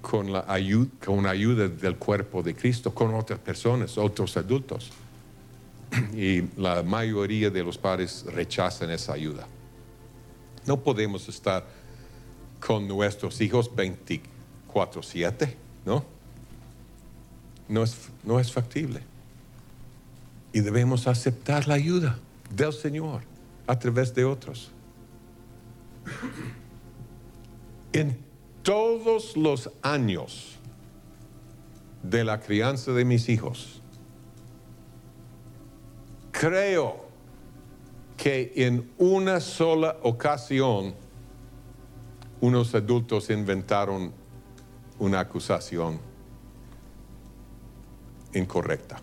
con 0.00 0.32
la 0.32 0.44
ayuda, 0.46 0.90
ayuda 1.28 1.68
del 1.68 1.96
cuerpo 1.96 2.42
de 2.42 2.54
Cristo, 2.54 2.94
con 2.94 3.14
otras 3.14 3.38
personas, 3.40 3.98
otros 3.98 4.36
adultos. 4.36 4.92
Y 6.14 6.42
la 6.56 6.82
mayoría 6.82 7.50
de 7.50 7.62
los 7.62 7.78
padres 7.78 8.24
rechazan 8.26 8.90
esa 8.90 9.12
ayuda. 9.12 9.46
No 10.66 10.80
podemos 10.80 11.28
estar 11.28 11.66
con 12.60 12.86
nuestros 12.86 13.40
hijos 13.40 13.70
24/7, 13.74 15.54
¿no? 15.84 16.04
No 17.68 17.82
es, 17.82 17.96
no 18.22 18.38
es 18.38 18.52
factible. 18.52 19.02
Y 20.52 20.60
debemos 20.60 21.06
aceptar 21.06 21.66
la 21.66 21.74
ayuda 21.74 22.18
del 22.54 22.72
Señor 22.72 23.22
a 23.66 23.78
través 23.78 24.14
de 24.14 24.24
otros. 24.24 24.70
En 27.92 28.18
todos 28.62 29.36
los 29.36 29.70
años 29.82 30.56
de 32.02 32.24
la 32.24 32.40
crianza 32.40 32.92
de 32.92 33.04
mis 33.04 33.28
hijos, 33.28 33.81
creo 36.32 37.04
que 38.16 38.52
en 38.56 38.90
una 38.98 39.38
sola 39.38 39.96
ocasión 40.02 40.94
unos 42.40 42.74
adultos 42.74 43.30
inventaron 43.30 44.12
una 44.98 45.20
acusación 45.20 46.00
incorrecta. 48.34 49.00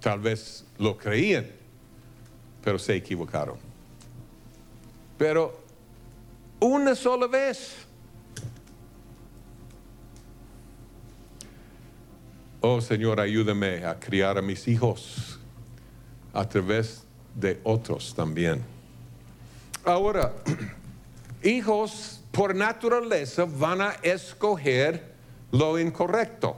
Tal 0.00 0.20
vez 0.20 0.64
lo 0.78 0.96
creían, 0.96 1.46
pero 2.64 2.78
se 2.78 2.94
equivocaron. 2.94 3.58
Pero 5.18 5.58
una 6.60 6.94
sola 6.94 7.26
vez. 7.26 7.87
Oh 12.60 12.80
Señor, 12.80 13.20
ayúdame 13.20 13.84
a 13.84 13.98
criar 14.00 14.36
a 14.36 14.42
mis 14.42 14.66
hijos 14.66 15.38
a 16.32 16.48
través 16.48 17.04
de 17.34 17.60
otros 17.62 18.12
también. 18.14 18.64
Ahora, 19.84 20.32
hijos 21.42 22.20
por 22.32 22.56
naturaleza 22.56 23.44
van 23.44 23.80
a 23.80 23.90
escoger 24.02 25.14
lo 25.52 25.78
incorrecto. 25.78 26.56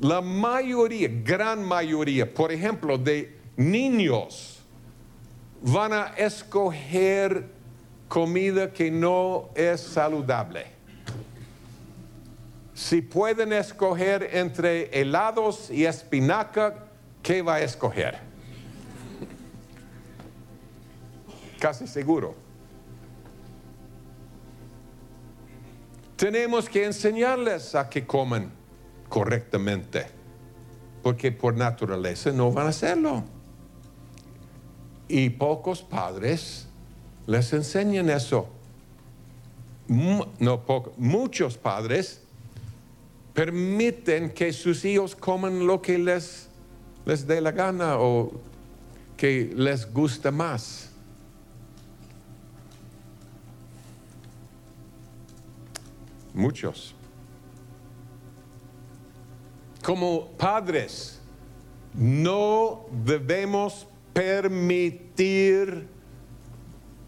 La 0.00 0.20
mayoría, 0.20 1.08
gran 1.24 1.64
mayoría, 1.64 2.32
por 2.32 2.50
ejemplo, 2.50 2.98
de 2.98 3.38
niños 3.56 4.60
van 5.62 5.92
a 5.92 6.06
escoger 6.16 7.48
comida 8.08 8.72
que 8.72 8.90
no 8.90 9.50
es 9.54 9.80
saludable. 9.80 10.75
Si 12.76 13.00
pueden 13.00 13.54
escoger 13.54 14.36
entre 14.36 15.00
helados 15.00 15.70
y 15.70 15.86
espinaca, 15.86 16.88
¿qué 17.22 17.40
va 17.40 17.54
a 17.54 17.60
escoger? 17.62 18.18
Casi 21.58 21.86
seguro. 21.86 22.34
Tenemos 26.16 26.68
que 26.68 26.84
enseñarles 26.84 27.74
a 27.74 27.88
que 27.88 28.06
coman 28.06 28.52
correctamente, 29.08 30.08
porque 31.02 31.32
por 31.32 31.56
naturaleza 31.56 32.30
no 32.30 32.52
van 32.52 32.66
a 32.66 32.68
hacerlo. 32.68 33.24
Y 35.08 35.30
pocos 35.30 35.82
padres 35.82 36.68
les 37.26 37.54
enseñan 37.54 38.10
eso. 38.10 38.50
No 39.88 40.62
muchos 40.98 41.56
padres 41.56 42.25
permiten 43.36 44.30
que 44.30 44.52
sus 44.52 44.84
hijos 44.84 45.14
coman 45.14 45.66
lo 45.66 45.80
que 45.80 45.98
les 45.98 46.48
les 47.04 47.24
dé 47.24 47.40
la 47.40 47.52
gana 47.52 47.98
o 48.00 48.32
que 49.16 49.52
les 49.54 49.86
gusta 49.86 50.30
más. 50.30 50.90
Muchos. 56.34 56.94
Como 59.82 60.28
padres, 60.36 61.20
no 61.94 62.86
debemos 63.04 63.86
permitir 64.12 65.86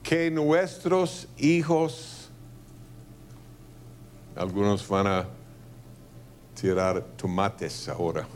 que 0.02 0.30
nuestros 0.30 1.26
hijos, 1.36 2.30
algunos 4.36 4.86
van 4.86 5.06
a 5.08 5.37
tirar 6.60 7.00
tomates 7.16 7.88
ahora. 7.88 8.26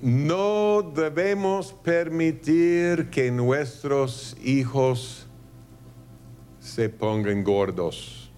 No 0.00 0.82
debemos 0.82 1.72
permitir 1.72 3.10
que 3.10 3.30
nuestros 3.30 4.36
hijos 4.42 5.26
se 6.60 6.88
pongan 6.88 7.42
gordos. 7.44 8.30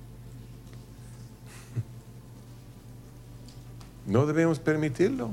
No 4.06 4.26
debemos 4.26 4.58
permitirlo. 4.60 5.32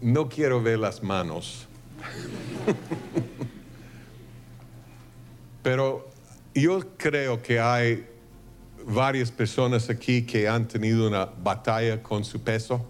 No 0.00 0.28
quiero 0.28 0.62
ver 0.62 0.78
las 0.78 1.02
manos. 1.02 1.66
Pero 5.64 6.06
yo 6.54 6.78
creo 6.98 7.42
que 7.42 7.58
hay 7.58 8.06
varias 8.86 9.30
personas 9.30 9.88
aquí 9.88 10.26
que 10.26 10.46
han 10.46 10.68
tenido 10.68 11.08
una 11.08 11.24
batalla 11.24 12.02
con 12.02 12.22
su 12.22 12.42
peso, 12.42 12.84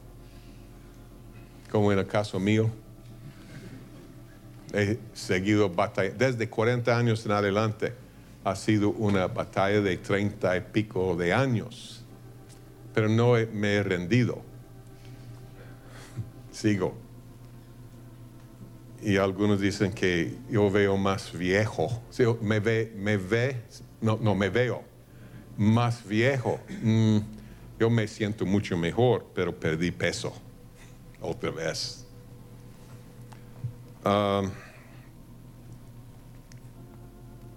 como 1.71 1.93
en 1.93 2.01
el 2.01 2.07
caso 2.07 2.41
mío. 2.41 2.69
He 4.73 4.99
seguido 5.13 5.71
batalla, 5.71 6.11
desde 6.11 6.51
40 6.51 6.99
años 6.99 7.25
en 7.25 7.31
adelante 7.31 7.95
ha 8.43 8.57
sido 8.57 8.91
una 8.91 9.29
batalla 9.29 9.81
de 9.81 9.97
30 9.97 10.57
y 10.57 10.61
pico 10.73 11.15
de 11.15 11.33
años, 11.33 12.05
pero 12.93 13.09
no 13.09 13.35
me 13.53 13.75
he 13.75 13.83
rendido. 13.85 14.43
Sigo. 16.51 17.04
Y 19.05 19.19
algunos 19.19 19.61
dicen 19.61 19.93
que 19.93 20.35
yo 20.49 20.71
veo 20.71 20.97
más 20.97 21.37
viejo. 21.37 22.01
me 22.43 22.59
ve, 22.59 23.61
no, 24.01 24.19
no 24.19 24.35
me 24.35 24.49
veo 24.49 24.83
más 25.59 26.09
viejo. 26.09 26.59
Mm, 26.83 27.19
yo 27.79 27.91
me 27.91 28.09
siento 28.09 28.47
mucho 28.47 28.79
mejor, 28.79 29.27
pero 29.35 29.55
perdí 29.55 29.91
peso 29.91 30.33
otra 31.21 31.51
vez. 31.51 32.07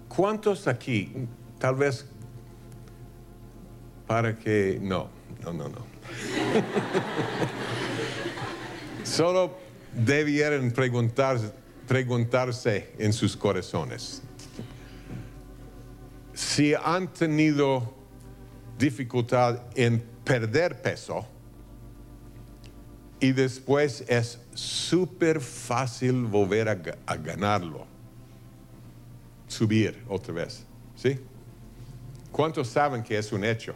¿Cuántos 0.09 0.67
aquí, 0.67 1.13
tal 1.59 1.75
vez 1.75 2.05
para 4.05 4.37
que, 4.37 4.79
no, 4.81 5.07
no, 5.43 5.53
no, 5.53 5.69
no. 5.69 5.77
Solo 9.03 9.66
debieran 9.97 10.71
preguntarse 10.71 12.93
en 12.97 13.11
sus 13.11 13.35
corazones 13.35 14.21
si 16.37 16.75
han 16.75 17.11
tenido 17.11 17.95
dificultad 18.77 19.59
en 19.73 19.99
perder 20.23 20.83
peso 20.83 21.25
y 23.19 23.31
después 23.31 24.03
es 24.07 24.39
súper 24.53 25.41
fácil 25.41 26.25
volver 26.25 26.69
a, 26.69 26.75
ganarlo, 27.15 27.87
subir 29.47 30.03
otra 30.07 30.35
vez, 30.35 30.63
¿sí? 30.95 31.19
¿Cuántos 32.31 32.67
saben 32.67 33.01
que 33.01 33.17
es 33.17 33.31
un 33.31 33.43
hecho? 33.43 33.73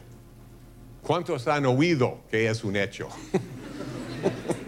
¿Cuántos 1.01 1.47
han 1.47 1.65
oído 1.65 2.19
que 2.29 2.47
es 2.47 2.63
un 2.63 2.75
hecho? 2.75 3.09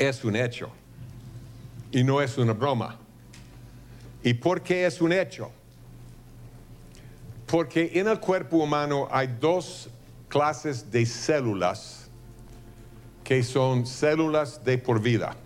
es 0.00 0.24
un 0.24 0.34
hecho 0.34 0.70
y 1.92 2.02
no 2.02 2.20
es 2.22 2.38
una 2.38 2.54
broma. 2.54 2.98
¿Y 4.22 4.34
por 4.34 4.62
qué 4.62 4.86
es 4.86 5.00
un 5.00 5.12
hecho? 5.12 5.52
Porque 7.46 7.92
en 7.94 8.08
el 8.08 8.18
cuerpo 8.18 8.56
humano 8.56 9.08
hay 9.10 9.26
dos 9.26 9.90
clases 10.28 10.90
de 10.90 11.04
células 11.04 12.08
que 13.22 13.42
son 13.42 13.86
células 13.86 14.64
de 14.64 14.78
por 14.78 15.00
vida. 15.00 15.36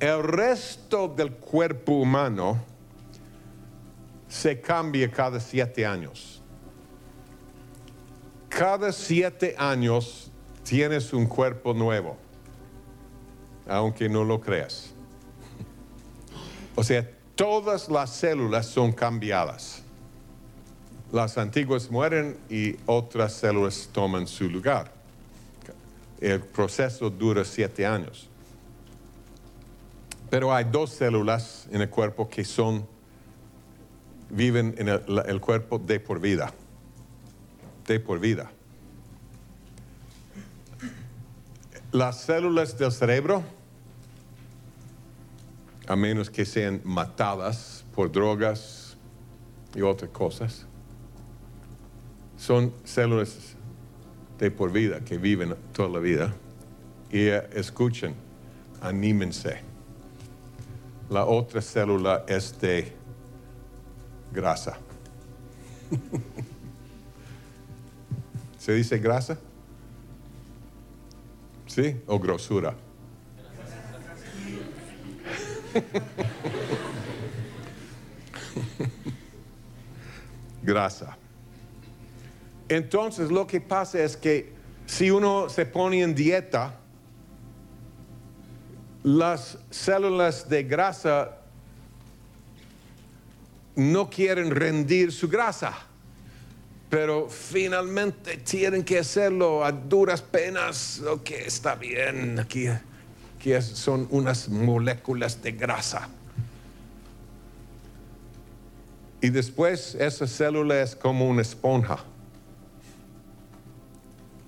El 0.00 0.22
resto 0.22 1.08
del 1.08 1.32
cuerpo 1.32 1.92
humano 1.92 2.62
se 4.28 4.60
cambia 4.60 5.10
cada 5.10 5.38
siete 5.38 5.86
años. 5.86 6.42
Cada 8.48 8.92
siete 8.92 9.54
años 9.56 10.30
tienes 10.64 11.12
un 11.12 11.26
cuerpo 11.26 11.72
nuevo, 11.74 12.16
aunque 13.66 14.08
no 14.08 14.24
lo 14.24 14.40
creas. 14.40 14.92
O 16.74 16.82
sea, 16.82 17.08
todas 17.34 17.88
las 17.88 18.10
células 18.10 18.66
son 18.66 18.92
cambiadas. 18.92 19.82
Las 21.12 21.38
antiguas 21.38 21.90
mueren 21.90 22.36
y 22.50 22.76
otras 22.86 23.34
células 23.34 23.88
toman 23.92 24.26
su 24.26 24.48
lugar. 24.48 24.92
El 26.20 26.40
proceso 26.40 27.10
dura 27.10 27.44
siete 27.44 27.86
años. 27.86 28.28
Pero 30.30 30.52
hay 30.52 30.64
dos 30.64 30.90
células 30.90 31.68
en 31.70 31.82
el 31.82 31.90
cuerpo 31.90 32.28
que 32.28 32.44
son, 32.44 32.86
viven 34.30 34.74
en 34.78 34.88
el, 34.88 35.22
el 35.26 35.40
cuerpo 35.40 35.78
de 35.78 36.00
por 36.00 36.20
vida. 36.20 36.52
De 37.86 38.00
por 38.00 38.18
vida. 38.18 38.50
Las 41.94 42.22
células 42.22 42.76
del 42.76 42.90
cerebro 42.90 43.44
a 45.86 45.94
menos 45.94 46.28
que 46.28 46.44
sean 46.44 46.80
matadas 46.82 47.84
por 47.94 48.10
drogas 48.10 48.96
y 49.76 49.82
otras 49.82 50.10
cosas. 50.10 50.66
Son 52.36 52.74
células 52.82 53.54
de 54.40 54.50
por 54.50 54.72
vida 54.72 55.04
que 55.04 55.18
viven 55.18 55.54
toda 55.72 55.88
la 55.88 56.00
vida 56.00 56.34
y 57.12 57.28
escuchen, 57.28 58.16
anímense. 58.80 59.60
La 61.08 61.26
otra 61.26 61.62
célula 61.62 62.24
es 62.26 62.60
de 62.60 62.92
grasa. 64.32 64.78
¿Se 68.58 68.72
dice 68.72 68.98
grasa? 68.98 69.38
¿Sí? 71.74 71.96
¿O 72.06 72.20
grosura? 72.20 72.76
Grasa. 80.62 81.18
Entonces 82.68 83.32
lo 83.32 83.48
que 83.48 83.60
pasa 83.60 84.04
es 84.04 84.16
que 84.16 84.52
si 84.86 85.10
uno 85.10 85.48
se 85.48 85.66
pone 85.66 86.02
en 86.02 86.14
dieta, 86.14 86.78
las 89.02 89.58
células 89.68 90.48
de 90.48 90.62
grasa 90.62 91.38
no 93.74 94.08
quieren 94.08 94.52
rendir 94.52 95.10
su 95.10 95.28
grasa, 95.28 95.74
pero 96.94 97.28
finalmente 97.28 98.36
tienen 98.36 98.84
que 98.84 99.00
hacerlo 99.00 99.64
a 99.64 99.72
duras 99.72 100.22
penas. 100.22 101.02
Ok, 101.04 101.30
está 101.44 101.74
bien, 101.74 102.38
aquí 102.38 102.68
que 103.40 103.60
son 103.60 104.06
unas 104.10 104.48
moléculas 104.48 105.42
de 105.42 105.50
grasa. 105.50 106.08
Y 109.20 109.28
después 109.30 109.96
esa 109.96 110.28
célula 110.28 110.82
es 110.82 110.94
como 110.94 111.28
una 111.28 111.42
esponja. 111.42 111.98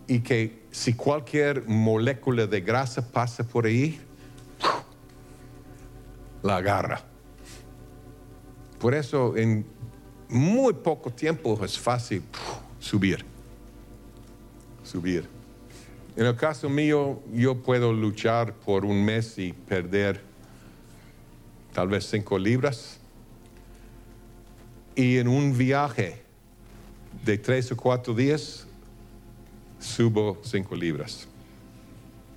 Y 0.07 0.21
que 0.21 0.63
si 0.71 0.95
cualquier 0.95 1.67
molécula 1.67 2.47
de 2.47 2.61
grasa 2.61 3.11
pasa 3.11 3.43
por 3.43 3.67
ahí, 3.67 4.01
la 6.45 6.59
agarra. 6.59 7.01
Por 8.79 8.95
eso 8.95 9.37
en 9.37 9.67
muy 10.29 10.73
poco 10.75 11.11
tiempo 11.11 11.63
es 11.65 11.79
fácil 11.79 12.23
subir. 12.79 13.25
Subir. 14.85 15.29
En 16.17 16.27
el 16.27 16.37
caso 16.37 16.69
mío, 16.69 17.21
yo 17.33 17.63
puedo 17.63 17.93
luchar 17.93 18.55
por 18.55 18.85
un 18.85 19.05
mes 19.05 19.37
y 19.39 19.53
perder 19.53 20.21
tal 21.73 21.89
vez 21.89 22.09
cinco 22.09 22.39
libras. 22.39 22.99
Y 24.95 25.19
en 25.19 25.29
un 25.29 25.57
viaje 25.57 26.23
de 27.25 27.37
tres 27.37 27.71
o 27.71 27.77
cuatro 27.77 28.15
días, 28.15 28.67
subo 29.79 30.41
cinco 30.43 30.75
libras. 30.75 31.29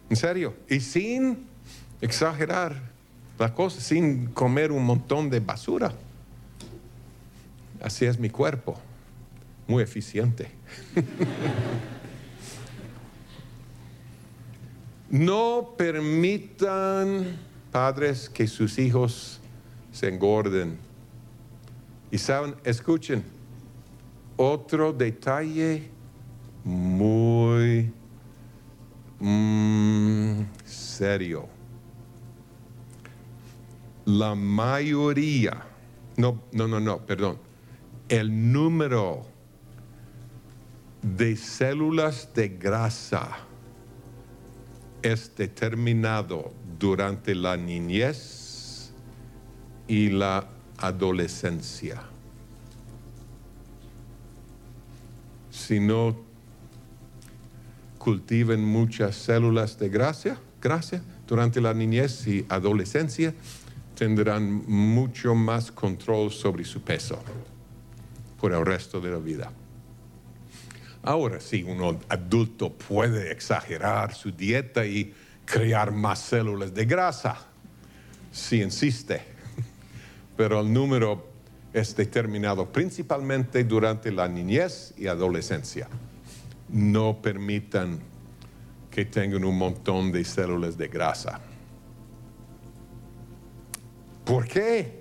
En 0.10 0.16
serio. 0.18 0.56
Y 0.68 0.82
sin 0.82 1.48
exagerar 2.02 2.82
la 3.38 3.54
cosa, 3.54 3.80
sin 3.80 4.28
comer 4.28 4.72
un 4.74 4.84
montón 4.84 5.30
de 5.30 5.40
basura. 5.40 5.94
Así 7.82 8.06
es 8.06 8.20
mi 8.20 8.30
cuerpo. 8.30 8.80
Muy 9.68 9.84
eficiente. 9.84 10.52
No 15.10 15.74
permitan, 15.76 17.40
padres, 17.72 18.30
que 18.30 18.46
sus 18.46 18.78
hijos 18.78 19.40
se 19.92 20.08
engorden. 20.08 20.78
Y 22.12 22.20
saben, 22.20 22.56
escuchen, 22.64 23.24
otro 24.38 24.94
detalle 24.94 25.90
muy 26.64 27.92
mm, 29.20 30.42
serio. 30.64 31.48
La 34.06 34.36
mayoría, 34.36 35.66
no, 36.18 36.44
no, 36.52 36.68
no, 36.68 36.80
no, 36.80 37.00
perdón, 37.00 37.40
el 38.10 38.52
número 38.52 39.28
de 41.04 41.38
células 41.38 42.34
de 42.34 42.50
grasa 42.50 43.38
es 45.04 45.36
determinado 45.36 46.52
durante 46.80 47.36
la 47.36 47.56
niñez 47.56 48.92
y 49.88 50.10
la 50.10 50.50
adolescencia. 50.78 52.02
cultiven 58.00 58.66
muchas 58.66 59.16
células 59.16 59.78
de 59.78 59.88
gracia, 59.88 60.40
gracia 60.60 61.04
durante 61.28 61.62
la 61.62 61.76
niñez 61.76 62.26
y 62.26 62.44
adolescencia, 62.50 63.36
tendrán 63.94 64.64
mucho 64.68 65.36
más 65.36 65.72
control 65.72 66.32
sobre 66.32 66.66
su 66.66 66.82
peso 66.82 67.22
por 68.40 68.54
el 68.54 68.66
resto 68.66 69.02
de 69.02 69.12
la 69.12 69.18
vida. 69.18 69.52
Ahora, 71.04 71.40
si 71.40 71.64
uno 71.64 72.00
adulto 72.10 72.74
puede 72.74 73.32
exagerar 73.32 74.14
su 74.14 74.32
dieta 74.32 74.86
y 74.86 75.14
crear 75.46 75.92
más 75.92 76.20
células 76.20 76.74
de 76.74 76.86
grasa, 76.86 77.38
si 78.32 78.62
insiste, 78.62 79.22
pero 80.38 80.60
el 80.60 80.72
número 80.72 81.28
es 81.74 81.96
determinado 81.96 82.72
principalmente 82.72 83.64
durante 83.64 84.12
la 84.12 84.28
niñez 84.28 84.94
y 84.98 85.08
adolescencia. 85.08 85.88
No 86.70 87.22
permitan 87.22 88.00
que 88.92 89.06
tengan 89.06 89.44
un 89.46 89.58
montón 89.58 90.12
de 90.12 90.24
células 90.24 90.78
de 90.78 90.88
grasa. 90.88 91.40
¿Por 94.26 94.48
qué? 94.48 95.00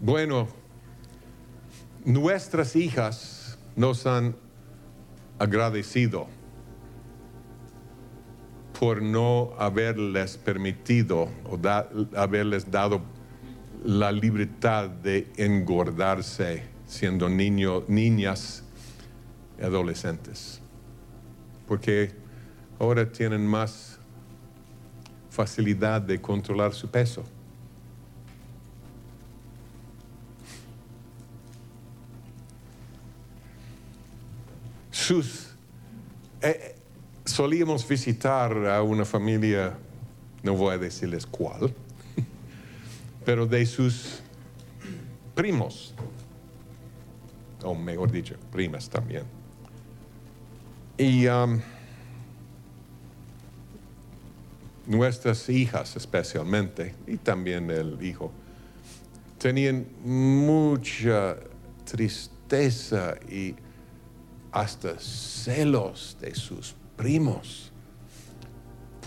Bueno, 0.00 0.46
nuestras 2.04 2.76
hijas 2.76 3.58
nos 3.76 4.06
han 4.06 4.36
agradecido 5.38 6.26
por 8.78 9.02
no 9.02 9.52
haberles 9.58 10.36
permitido 10.36 11.28
o 11.44 11.58
haberles 12.16 12.70
dado 12.70 13.00
la 13.84 14.12
libertad 14.12 14.88
de 14.88 15.30
engordarse 15.36 16.64
siendo 16.86 17.28
niños, 17.28 17.88
niñas 17.88 18.64
y 19.58 19.64
adolescentes. 19.64 20.60
Porque 21.66 22.12
ahora 22.78 23.10
tienen 23.10 23.46
más 23.46 23.98
facilidad 25.30 26.02
de 26.02 26.20
controlar 26.20 26.74
su 26.74 26.88
peso. 26.90 27.24
Sus, 35.06 35.48
eh, 36.40 36.74
solíamos 37.26 37.86
visitar 37.86 38.56
a 38.66 38.82
una 38.82 39.04
familia, 39.04 39.74
no 40.42 40.54
voy 40.54 40.76
a 40.76 40.78
decirles 40.78 41.26
cuál, 41.26 41.74
pero 43.26 43.44
de 43.46 43.66
sus 43.66 44.20
primos, 45.34 45.94
o 47.62 47.74
mejor 47.74 48.10
dicho, 48.10 48.36
primas 48.50 48.88
también. 48.88 49.24
Y 50.96 51.26
um, 51.26 51.60
nuestras 54.86 55.50
hijas 55.50 55.96
especialmente, 55.96 56.94
y 57.06 57.18
también 57.18 57.70
el 57.70 58.02
hijo, 58.02 58.32
tenían 59.36 59.86
mucha 60.02 61.36
tristeza 61.84 63.16
y 63.28 63.54
hasta 64.54 64.98
celos 65.00 66.16
de 66.20 66.32
sus 66.32 66.76
primos, 66.96 67.72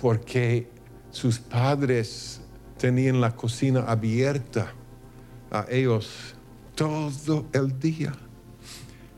porque 0.01 0.69
sus 1.09 1.39
padres 1.39 2.41
tenían 2.77 3.21
la 3.21 3.33
cocina 3.33 3.85
abierta 3.87 4.73
a 5.49 5.65
ellos 5.69 6.35
todo 6.75 7.45
el 7.53 7.79
día. 7.79 8.13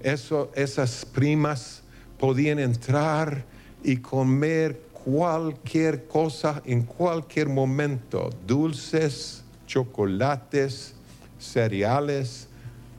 Esas 0.01 1.03
primas 1.03 1.81
podían 2.19 2.59
entrar 2.59 3.43
y 3.83 3.97
comer 3.97 4.83
cualquier 5.03 6.05
cosa 6.05 6.61
en 6.63 6.83
cualquier 6.83 7.49
momento, 7.49 8.29
dulces, 8.45 9.43
chocolates, 9.65 10.93
cereales, 11.39 12.47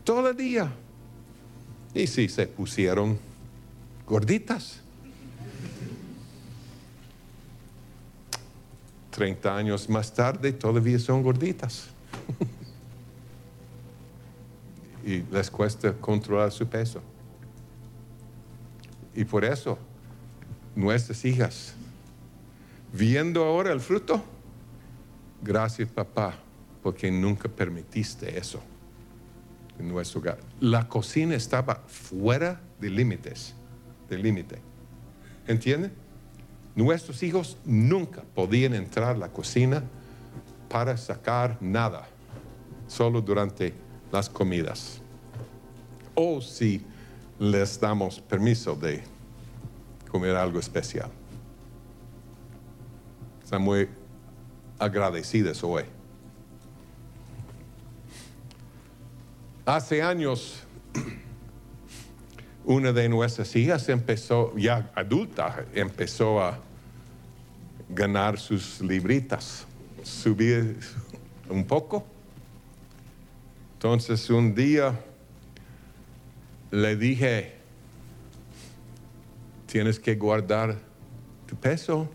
todo 0.03 0.31
el 0.31 0.37
día. 0.37 0.73
Y 1.95 2.07
sí, 2.07 2.29
se 2.29 2.47
pusieron 2.47 3.19
gorditas. 4.07 4.81
30 9.11 9.57
años 9.57 9.89
más 9.89 10.15
tarde 10.15 10.53
todavía 10.53 10.99
son 10.99 11.23
gorditas. 11.23 11.89
y 15.05 15.23
les 15.23 15.51
cuesta 15.51 15.93
controlar 15.95 16.53
su 16.53 16.67
peso. 16.67 17.03
Y 19.15 19.25
por 19.25 19.45
eso 19.45 19.77
nuestras 20.77 21.25
hijas, 21.25 21.75
viendo 22.93 23.45
ahora 23.45 23.73
el 23.73 23.81
fruto, 23.81 24.23
gracias 25.43 25.91
papá, 25.91 26.39
porque 26.83 27.11
nunca 27.11 27.49
permitiste 27.49 28.39
eso 28.39 28.63
en 29.81 29.89
nuestro 29.89 30.21
hogar. 30.21 30.39
La 30.61 30.89
cocina 30.89 31.35
estaba 31.35 31.83
fuera 31.87 32.61
de 32.79 32.91
límites, 32.91 33.55
de 34.09 34.19
límite. 34.19 34.59
¿Entienden? 35.47 35.93
Nuestros 36.77 37.23
hijos 37.23 37.57
nunca 37.65 38.23
podían 38.35 38.75
entrar 38.75 39.17
a 39.17 39.19
la 39.19 39.29
cocina 39.29 39.83
para 40.69 40.97
sacar 40.97 41.59
nada, 41.61 42.07
solo 42.87 43.21
durante 43.21 43.75
las 44.13 44.29
comidas. 44.29 45.01
O 46.15 46.41
si 46.41 46.85
les 47.39 47.81
damos 47.81 48.21
permiso 48.21 48.77
de 48.77 49.03
comer 50.11 50.37
algo 50.37 50.61
especial. 50.61 51.11
Están 53.43 53.63
muy 53.63 53.89
agradecidas 54.79 55.65
hoy. 55.65 55.85
Hace 59.67 60.03
años, 60.03 60.63
una 62.65 62.93
de 62.93 63.09
nuestras 63.09 63.55
hijas 63.57 63.89
empezó, 63.89 64.57
ya 64.57 64.91
adulta, 64.95 65.65
empezó 65.75 66.41
a 66.43 66.59
ganar 67.89 68.39
sus 68.39 68.81
libritas, 68.81 69.67
subir 70.03 70.79
un 71.49 71.65
poco. 71.67 72.07
Entonces 73.75 74.31
un 74.31 74.55
día 74.55 74.99
le 76.71 76.97
dije, 76.97 77.55
tienes 79.67 80.01
que 80.01 80.15
guardar 80.15 80.79
tu 81.47 81.57
peso 81.57 82.09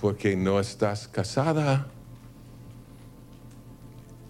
porque 0.00 0.36
no 0.36 0.60
estás 0.60 1.08
casada. 1.08 1.88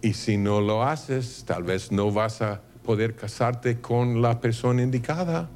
Y 0.06 0.14
si 0.14 0.36
no 0.36 0.60
lo 0.60 0.84
haces, 0.84 1.42
tal 1.44 1.64
vez 1.64 1.90
no 1.90 2.12
vas 2.12 2.40
a 2.40 2.60
poder 2.84 3.16
casarte 3.16 3.80
con 3.80 4.22
la 4.22 4.40
persona 4.40 4.80
indicada. 4.80 5.50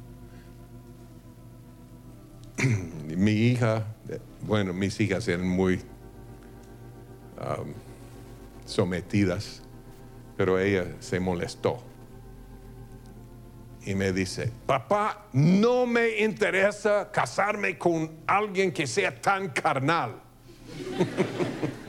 Mi 3.07 3.31
hija, 3.31 3.85
bueno, 4.41 4.73
mis 4.73 4.99
hijas 4.99 5.25
eran 5.29 5.47
muy 5.47 5.75
um, 7.37 7.71
sometidas, 8.65 9.61
pero 10.35 10.59
ella 10.59 10.97
se 10.99 11.21
molestó. 11.21 11.81
Y 13.85 13.95
me 13.95 14.11
dice, 14.11 14.51
papá, 14.65 15.27
no 15.31 15.85
me 15.85 16.19
interesa 16.19 17.09
casarme 17.09 17.77
con 17.77 18.17
alguien 18.27 18.73
que 18.73 18.85
sea 18.85 19.15
tan 19.15 19.47
carnal. 19.47 20.15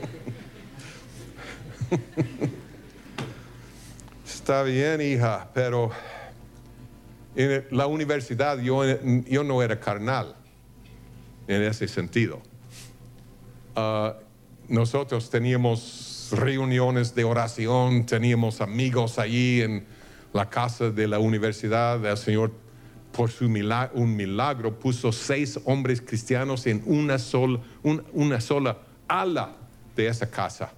Está 4.43 4.61
bien, 4.63 4.99
hija, 4.99 5.47
pero 5.53 5.89
en 7.33 7.65
la 7.71 7.87
universidad 7.87 8.59
yo, 8.59 8.83
yo 9.25 9.41
no 9.41 9.63
era 9.63 9.79
carnal 9.79 10.35
en 11.47 11.61
ese 11.61 11.87
sentido. 11.87 12.41
Ah, 13.73 14.17
nosotros 14.67 15.29
teníamos 15.29 16.27
reuniones 16.33 17.15
de 17.15 17.23
oración, 17.23 18.05
teníamos 18.05 18.59
amigos 18.59 19.17
allí 19.17 19.61
en 19.61 19.85
la 20.33 20.49
casa 20.49 20.89
de 20.89 21.07
la 21.07 21.19
universidad. 21.19 22.05
El 22.05 22.17
Señor, 22.17 22.51
por 23.13 23.31
su 23.31 23.47
milagro, 23.47 23.97
un 23.97 24.13
milagro, 24.13 24.77
puso 24.77 25.13
seis 25.13 25.57
hombres 25.63 26.01
cristianos 26.01 26.67
en 26.67 26.83
una, 26.85 27.15
una 28.11 28.41
sola 28.41 28.77
ala 29.07 29.55
de 29.95 30.07
esa 30.07 30.29
casa. 30.29 30.73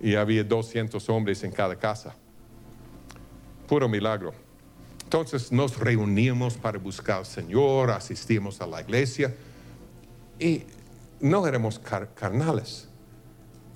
Y 0.00 0.14
había 0.14 0.42
200 0.42 1.06
hombres 1.10 1.44
en 1.44 1.52
cada 1.52 1.76
casa. 1.76 2.16
Puro 3.68 3.88
milagro. 3.88 4.32
Entonces 5.04 5.52
nos 5.52 5.78
reuníamos 5.78 6.54
para 6.54 6.78
buscar 6.78 7.18
al 7.18 7.26
Señor, 7.26 7.90
asistimos 7.90 8.60
a 8.60 8.66
la 8.66 8.80
iglesia 8.80 9.34
y 10.38 10.62
no 11.20 11.46
éramos 11.46 11.78
carnales. 12.14 12.88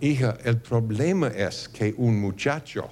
Hija, 0.01 0.37
el 0.45 0.57
problema 0.57 1.29
es 1.29 1.69
que 1.69 1.95
un 1.97 2.21
muchacho, 2.21 2.89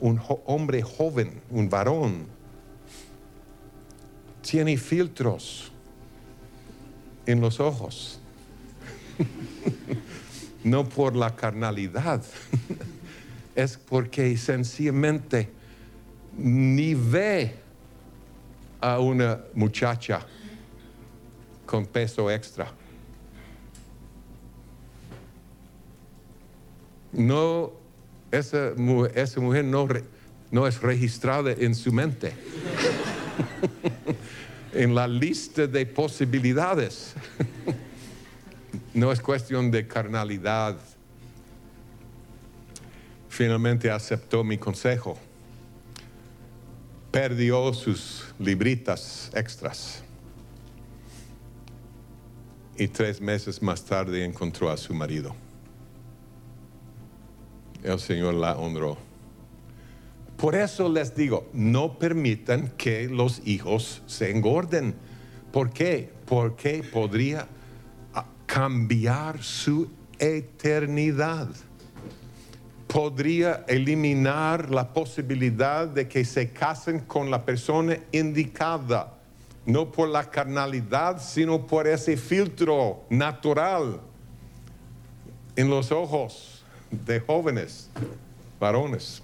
un 0.00 0.20
hombre 0.44 0.82
joven, 0.82 1.40
un 1.50 1.68
varón, 1.68 2.26
tiene 4.42 4.76
filtros 4.76 5.72
en 7.24 7.40
los 7.40 7.58
ojos. 7.58 8.20
no 10.64 10.88
por 10.88 11.16
la 11.16 11.34
carnalidad, 11.34 12.22
es 13.54 13.76
porque 13.76 14.36
sencillamente 14.36 15.55
ni 16.36 16.94
ve 16.94 17.54
a 18.80 18.98
una 18.98 19.40
muchacha 19.54 20.26
con 21.64 21.86
peso 21.86 22.30
extra. 22.30 22.70
No, 27.12 27.72
esa, 28.30 28.72
esa 29.14 29.40
mujer 29.40 29.64
no, 29.64 29.88
no 30.50 30.66
es 30.66 30.80
registrada 30.80 31.52
en 31.52 31.74
su 31.74 31.92
mente, 31.92 32.32
en 34.74 34.94
la 34.94 35.08
lista 35.08 35.66
de 35.66 35.86
posibilidades. 35.86 37.14
No 38.94 39.12
es 39.12 39.20
cuestión 39.20 39.70
de 39.70 39.86
carnalidad. 39.86 40.78
Finalmente 43.28 43.90
aceptó 43.90 44.42
mi 44.42 44.56
consejo. 44.56 45.18
Perdió 47.16 47.72
sus 47.72 48.26
libritas 48.38 49.30
extras. 49.34 50.02
Y 52.76 52.88
tres 52.88 53.22
meses 53.22 53.62
más 53.62 53.82
tarde 53.82 54.22
encontró 54.22 54.68
a 54.68 54.76
su 54.76 54.92
marido. 54.92 55.34
El 57.82 57.98
Señor 58.00 58.34
la 58.34 58.58
honró. 58.58 58.98
Por 60.36 60.56
eso 60.56 60.90
les 60.90 61.16
digo, 61.16 61.48
no 61.54 61.98
permitan 61.98 62.68
que 62.76 63.08
los 63.08 63.40
hijos 63.46 64.02
se 64.04 64.30
engorden. 64.30 64.94
¿Por 65.52 65.70
qué? 65.70 66.12
Porque 66.26 66.82
podría 66.82 67.48
cambiar 68.44 69.42
su 69.42 69.90
eternidad. 70.18 71.48
Podría 72.96 73.62
eliminar 73.68 74.70
la 74.70 74.94
posibilidad 74.94 75.86
de 75.86 76.08
que 76.08 76.24
se 76.24 76.50
casen 76.50 77.00
con 77.00 77.30
la 77.30 77.44
persona 77.44 77.98
indicada, 78.10 79.18
no 79.66 79.92
por 79.92 80.08
la 80.08 80.30
carnalidad, 80.30 81.20
sino 81.20 81.66
por 81.66 81.86
ese 81.86 82.16
filtro 82.16 83.04
natural 83.10 84.00
en 85.56 85.68
los 85.68 85.92
ojos 85.92 86.64
de 86.90 87.20
jóvenes, 87.20 87.90
varones. 88.58 89.22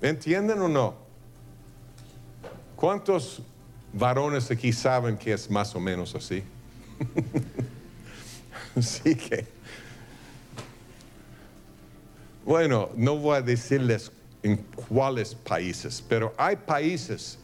¿Entienden 0.00 0.60
o 0.60 0.68
no? 0.68 0.94
¿Cuántos 2.76 3.42
varones 3.92 4.52
aquí 4.52 4.72
saben 4.72 5.18
que 5.18 5.32
es 5.32 5.50
más 5.50 5.74
o 5.74 5.80
menos 5.80 6.14
así? 6.14 6.44
Así 8.76 9.16
que, 9.16 9.61
bueno, 12.44 12.90
no 12.96 13.16
voy 13.16 13.36
a 13.36 13.42
decirles 13.42 14.10
en 14.42 14.56
cuáles 14.88 15.34
países, 15.34 16.02
pero 16.08 16.34
hay 16.36 16.56
países 16.56 17.38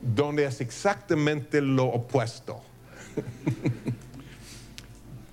donde 0.00 0.44
es 0.44 0.60
exactamente 0.60 1.60
lo 1.60 1.86
opuesto. 1.86 2.60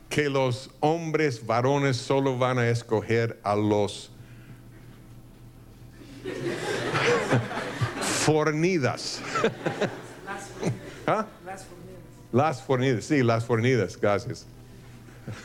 que 0.10 0.29
los 0.29 0.71
hombres 0.79 1.45
varones 1.45 1.97
solo 1.97 2.38
van 2.38 2.58
a 2.58 2.69
escoger 2.69 3.38
a 3.43 3.53
los 3.53 4.12
fornidas. 8.01 9.19
¿Ah? 11.05 11.27
Las 12.31 12.62
fornidas, 12.62 13.03
sí, 13.03 13.23
las 13.23 13.43
fornidas, 13.43 13.99
gracias. 13.99 14.45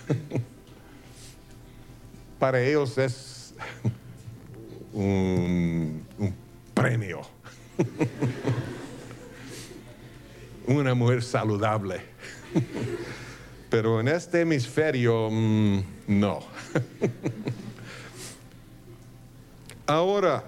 Para 2.39 2.63
ellos 2.63 2.97
es 2.97 3.40
un, 4.93 6.05
premio. 6.75 7.23
Una 10.67 10.95
mujer 10.95 11.23
saludable. 11.23 12.01
Pero 13.71 14.01
en 14.01 14.09
este 14.09 14.41
hemisferio, 14.41 15.29
mm, 15.31 15.81
no. 16.09 16.41
Ahora, 19.87 20.45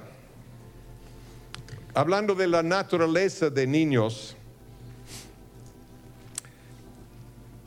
hablando 1.94 2.34
de 2.34 2.46
la 2.46 2.62
naturaleza 2.62 3.50
de 3.50 3.66
niños, 3.66 4.36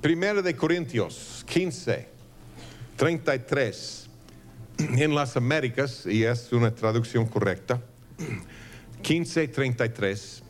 Primera 0.06 0.40
de 0.40 0.56
Corintios 0.56 1.44
15, 1.48 2.08
33, 2.96 4.05
en 4.78 5.16
las 5.16 5.38
Américas, 5.38 6.06
y 6.06 6.24
es 6.24 6.52
una 6.52 6.74
traducción 6.74 7.26
correcta, 7.26 7.82
15, 9.02 9.48
33, 9.48 10.44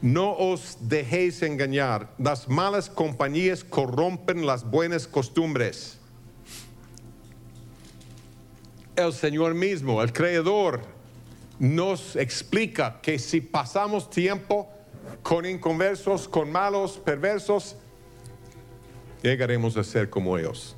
no 0.00 0.32
os 0.32 0.78
dejéis 0.80 1.42
engañar, 1.42 2.14
las 2.18 2.48
malas 2.48 2.88
compañías 2.88 3.64
corrompen 3.64 4.46
las 4.46 4.64
buenas 4.64 5.08
costumbres. 5.08 5.98
El 8.94 9.12
Señor 9.12 9.54
mismo, 9.54 10.02
el 10.02 10.12
Creador, 10.12 10.82
nos 11.58 12.14
explica 12.14 13.00
que 13.00 13.18
si 13.18 13.40
pasamos 13.40 14.08
tiempo 14.08 14.68
con 15.22 15.44
inconversos, 15.44 16.28
con 16.28 16.50
malos, 16.50 16.98
perversos, 16.98 17.76
llegaremos 19.22 19.76
a 19.76 19.82
ser 19.82 20.08
como 20.08 20.38
ellos. 20.38 20.76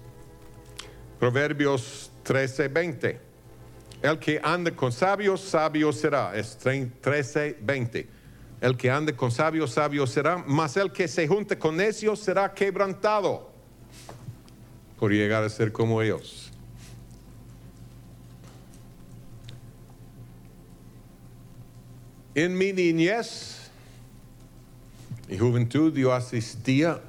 Proverbios 1.18 2.09
13, 2.22 2.68
20. 2.68 3.20
El 4.02 4.18
que 4.18 4.40
ande 4.42 4.72
con 4.72 4.92
sabios, 4.92 5.40
sabio 5.40 5.92
será. 5.92 6.34
Es 6.34 6.56
13, 6.56 7.58
20. 7.60 8.08
El 8.60 8.76
que 8.76 8.90
ande 8.90 9.14
con 9.14 9.30
sabios, 9.30 9.72
sabio 9.72 10.06
será. 10.06 10.42
Mas 10.46 10.76
el 10.76 10.92
que 10.92 11.08
se 11.08 11.26
junte 11.26 11.58
con 11.58 11.76
necios 11.76 12.20
será 12.20 12.52
quebrantado 12.52 13.50
por 14.98 15.12
llegar 15.12 15.42
a 15.44 15.48
ser 15.48 15.72
como 15.72 16.00
ellos. 16.02 16.50
En 22.34 22.56
mi 22.56 22.72
niñez 22.72 23.70
y 25.28 25.36
juventud 25.36 25.94
yo 25.94 26.12
asistía 26.12 27.00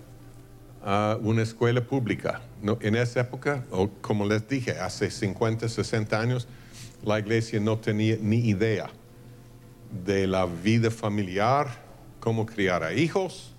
a 0.84 1.18
una 1.22 1.44
escuela 1.44 1.82
pública. 1.82 2.42
No, 2.62 2.78
en 2.82 2.96
esa 2.96 3.22
época, 3.22 3.66
o 3.72 3.90
como 4.02 4.26
les 4.26 4.48
dije, 4.48 4.72
hace 4.72 5.10
50, 5.10 5.68
60 5.68 6.20
años, 6.20 6.48
la 7.04 7.20
iglesia 7.20 7.60
no 7.60 7.80
tenía 7.80 8.18
ni 8.22 8.38
idea 8.50 8.90
de 10.06 10.28
la 10.28 10.46
vida 10.46 10.92
familiar, 10.92 11.68
cómo 12.20 12.46
criar 12.46 12.84
a 12.84 12.94
hijos, 12.94 13.54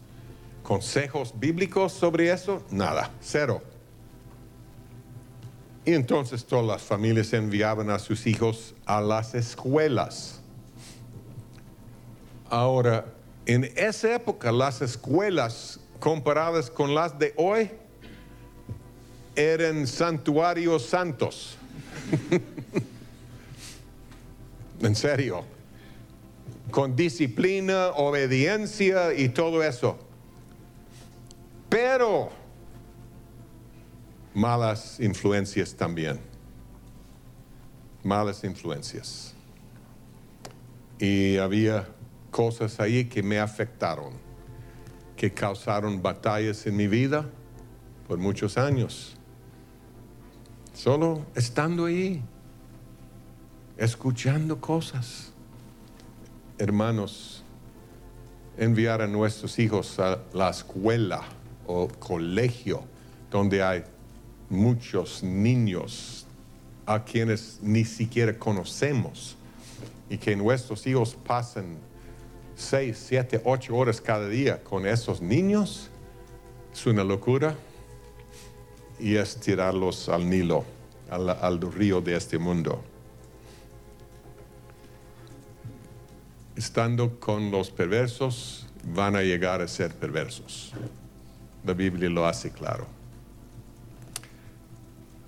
consejos 0.62 1.34
bíblicos 1.36 1.92
sobre 1.92 2.30
eso, 2.30 2.64
nada, 2.70 3.10
cero. 3.20 3.60
Y 5.84 5.94
entonces 5.94 6.44
todas 6.44 6.64
las 6.64 6.82
familias 6.82 7.32
enviaban 7.32 7.90
a 7.90 7.98
sus 7.98 8.26
hijos 8.28 8.74
a 8.86 9.00
las 9.00 9.34
escuelas. 9.34 10.40
Ahora, 12.48 13.06
en 13.46 13.64
esa 13.74 14.14
época 14.14 14.52
las 14.52 14.80
escuelas 14.80 15.80
comparadas 15.98 16.70
con 16.70 16.94
las 16.94 17.18
de 17.18 17.34
hoy 17.36 17.70
eran 19.36 19.86
santuarios 19.86 20.86
santos. 20.86 21.56
en 24.80 24.94
serio. 24.94 25.44
Con 26.70 26.96
disciplina, 26.96 27.88
obediencia 27.88 29.12
y 29.14 29.28
todo 29.28 29.62
eso. 29.62 29.98
Pero 31.68 32.30
malas 34.34 34.98
influencias 35.00 35.74
también. 35.74 36.20
Malas 38.02 38.42
influencias. 38.44 39.34
Y 40.98 41.36
había 41.36 41.88
cosas 42.30 42.80
ahí 42.80 43.04
que 43.04 43.22
me 43.22 43.38
afectaron 43.38 44.22
que 45.22 45.32
causaron 45.32 46.02
batallas 46.02 46.66
en 46.66 46.76
mi 46.76 46.88
vida 46.88 47.30
por 48.08 48.18
muchos 48.18 48.58
años. 48.58 49.16
Solo 50.74 51.26
estando 51.34 51.84
ahí, 51.84 52.22
escuchando 53.76 54.58
cosas. 54.58 55.32
Hermanos, 56.58 57.44
enviar 58.56 59.02
a 59.02 59.06
nuestros 59.06 59.58
hijos 59.58 59.98
a 59.98 60.22
la 60.32 60.50
escuela 60.50 61.22
o 61.66 61.88
colegio 61.88 62.84
donde 63.30 63.62
hay 63.62 63.84
muchos 64.48 65.22
niños 65.22 66.26
a 66.86 67.04
quienes 67.04 67.58
ni 67.62 67.84
siquiera 67.84 68.38
conocemos 68.38 69.36
y 70.08 70.18
que 70.18 70.34
nuestros 70.36 70.86
hijos 70.86 71.14
pasen 71.14 71.76
seis, 72.56 73.02
siete, 73.08 73.40
ocho 73.44 73.76
horas 73.76 74.00
cada 74.00 74.28
día 74.28 74.62
con 74.62 74.86
esos 74.86 75.20
niños 75.20 75.90
es 76.72 76.86
una 76.86 77.04
locura 77.04 77.56
y 79.02 79.16
es 79.16 79.36
tirarlos 79.36 80.08
al 80.08 80.30
Nilo, 80.30 80.64
al, 81.10 81.60
río 81.60 82.00
de 82.00 82.16
este 82.16 82.38
mundo. 82.38 82.84
Estando 86.54 87.18
con 87.18 87.50
los 87.50 87.70
perversos, 87.70 88.68
van 88.94 89.16
a 89.16 89.22
llegar 89.22 89.60
a 89.60 89.66
ser 89.66 89.92
perversos. 89.96 90.72
La 91.64 91.72
Biblia 91.72 92.08
lo 92.08 92.26
hace 92.26 92.52
claro. 92.52 92.86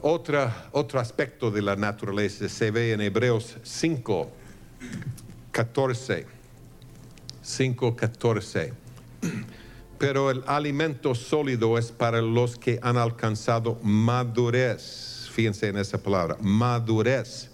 Otra, 0.00 0.68
otro 0.70 1.00
aspecto 1.00 1.50
de 1.50 1.62
la 1.62 1.74
naturaleza 1.74 2.48
se 2.48 2.70
ve 2.70 2.92
en 2.92 3.00
Hebreos 3.00 3.56
5, 3.64 4.30
14. 5.50 6.26
5, 7.42 7.96
14. 7.96 8.72
Pero 10.04 10.30
el 10.30 10.44
alimento 10.46 11.14
sólido 11.14 11.78
es 11.78 11.90
para 11.90 12.20
los 12.20 12.58
que 12.58 12.78
han 12.82 12.98
alcanzado 12.98 13.78
madurez. 13.82 15.30
Fíjense 15.32 15.68
en 15.68 15.78
esa 15.78 15.96
palabra, 15.96 16.36
madurez. 16.42 17.48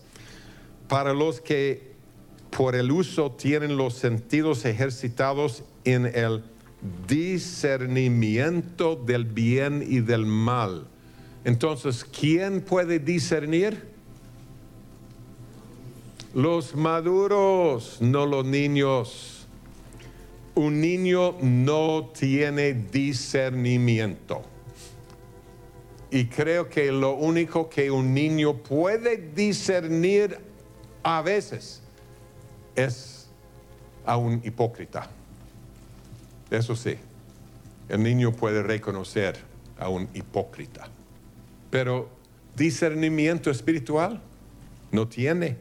Para 0.89 1.15
los 1.15 1.41
que 1.41 1.93
por 2.51 2.75
el 2.75 2.91
uso 2.91 3.31
tienen 3.31 3.77
los 3.77 3.95
sentidos 3.95 4.65
ejercitados 4.65 5.63
en 5.85 6.07
el 6.07 6.43
discernimiento 7.07 8.97
del 8.97 9.27
bien 9.27 9.85
y 9.89 10.01
del 10.01 10.27
mal. 10.27 10.89
Entonces, 11.45 12.05
¿quién 12.05 12.63
puede 12.63 12.99
discernir? 12.99 13.81
Los 16.35 16.75
maduros, 16.75 17.99
no 18.01 18.27
los 18.27 18.45
niños. 18.45 19.40
Un 20.61 20.79
niño 20.79 21.39
no 21.41 22.11
tiene 22.13 22.75
discernimiento. 22.75 24.43
Y 26.11 26.27
creo 26.27 26.69
que 26.69 26.93
lo 26.93 27.15
único 27.15 27.71
que 27.71 27.91
un 27.91 28.13
niño 28.13 28.59
puede 28.59 29.17
discernir 29.35 30.37
a 31.03 31.23
veces 31.23 31.81
es 32.77 33.31
a 34.05 34.19
un 34.19 34.43
hipócrita. 34.45 35.09
Eso 36.51 36.77
sí, 36.77 36.97
el 37.89 38.03
niño 38.03 38.31
puede 38.33 38.63
reconocer 38.63 39.39
a 39.79 39.89
un 39.89 40.11
hipócrita. 40.13 40.89
Pero 41.71 42.11
discernimiento 42.55 43.51
espiritual 43.51 44.21
no 44.93 45.09
tiene. 45.09 45.57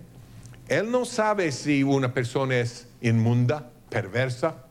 Él 0.67 0.91
no 0.91 1.05
sabe 1.05 1.53
si 1.53 1.83
una 1.83 2.13
persona 2.13 2.57
es 2.57 2.89
inmunda, 2.99 3.71
perversa, 3.89 4.65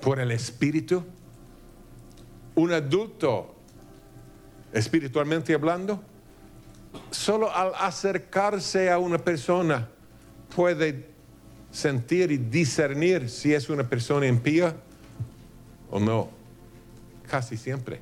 por 0.00 0.20
el 0.20 0.30
espíritu. 0.30 1.04
Un 2.54 2.72
adulto, 2.72 3.54
espiritualmente 4.72 5.54
hablando, 5.54 6.02
solo 7.10 7.54
al 7.54 7.72
acercarse 7.78 8.90
a 8.90 8.98
una 8.98 9.18
persona 9.18 9.88
puede 10.54 11.06
sentir 11.70 12.32
y 12.32 12.38
discernir 12.38 13.28
si 13.28 13.52
es 13.54 13.68
una 13.68 13.88
persona 13.88 14.26
impía 14.26 14.74
o 15.90 16.00
no. 16.00 16.30
Casi 17.28 17.56
siempre. 17.56 18.00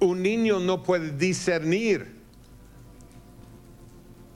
Un 0.00 0.22
niño 0.22 0.58
no 0.58 0.82
puede 0.82 1.10
discernir 1.10 2.20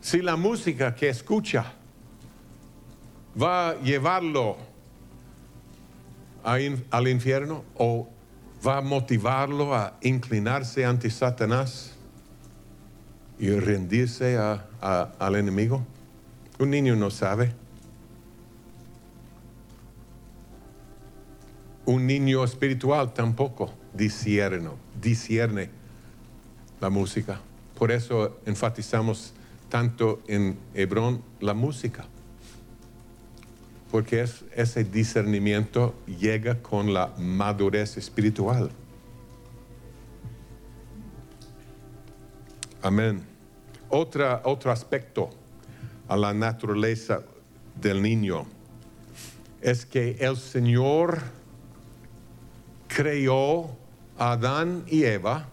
si 0.02 0.20
la 0.20 0.36
música 0.36 0.94
que 0.94 1.09
escucha 1.09 1.72
va 3.41 3.70
a 3.70 3.80
llevarlo 3.80 4.57
al 6.43 7.09
infierno 7.09 7.64
o 7.76 8.09
va 8.66 8.78
a 8.78 8.80
motivarlo 8.80 9.74
a 9.74 9.95
inclinarse 10.03 10.85
ante 10.85 11.11
Satanás 11.11 11.93
y 13.39 13.51
rendirse 13.51 14.39
al 14.39 15.35
enemigo. 15.37 15.85
Un 16.59 16.70
niño 16.70 16.97
no 16.97 17.11
sabe. 17.11 17.53
Un 21.87 22.07
niño 22.07 22.45
espiritual 22.45 23.12
tampoco 23.12 23.70
discierne, 23.93 24.70
discierne 25.01 25.68
la 26.80 26.89
música. 26.89 27.41
Por 27.78 27.91
eso 27.91 28.39
enfatizamos 28.47 29.35
tanto 29.68 30.22
en 30.26 30.57
Hebrón 30.72 31.22
la 31.41 31.53
música. 31.53 32.07
Porque 33.91 34.26
ese 34.55 34.85
discernimiento 34.85 35.95
llega 36.07 36.61
con 36.61 36.93
la 36.93 37.12
madurez 37.16 37.97
espiritual. 37.97 38.70
Amén. 42.82 43.24
Otro 43.89 44.70
aspecto 44.70 45.30
a 46.09 46.16
la 46.16 46.35
naturaleza 46.35 47.22
del 47.80 48.03
niño 48.03 48.47
es 49.61 49.87
que 49.87 50.16
el 50.20 50.37
Señor 50.37 51.18
creó 52.89 53.76
a 54.18 54.32
Adán 54.32 54.85
y 54.87 55.05
Eva 55.05 55.49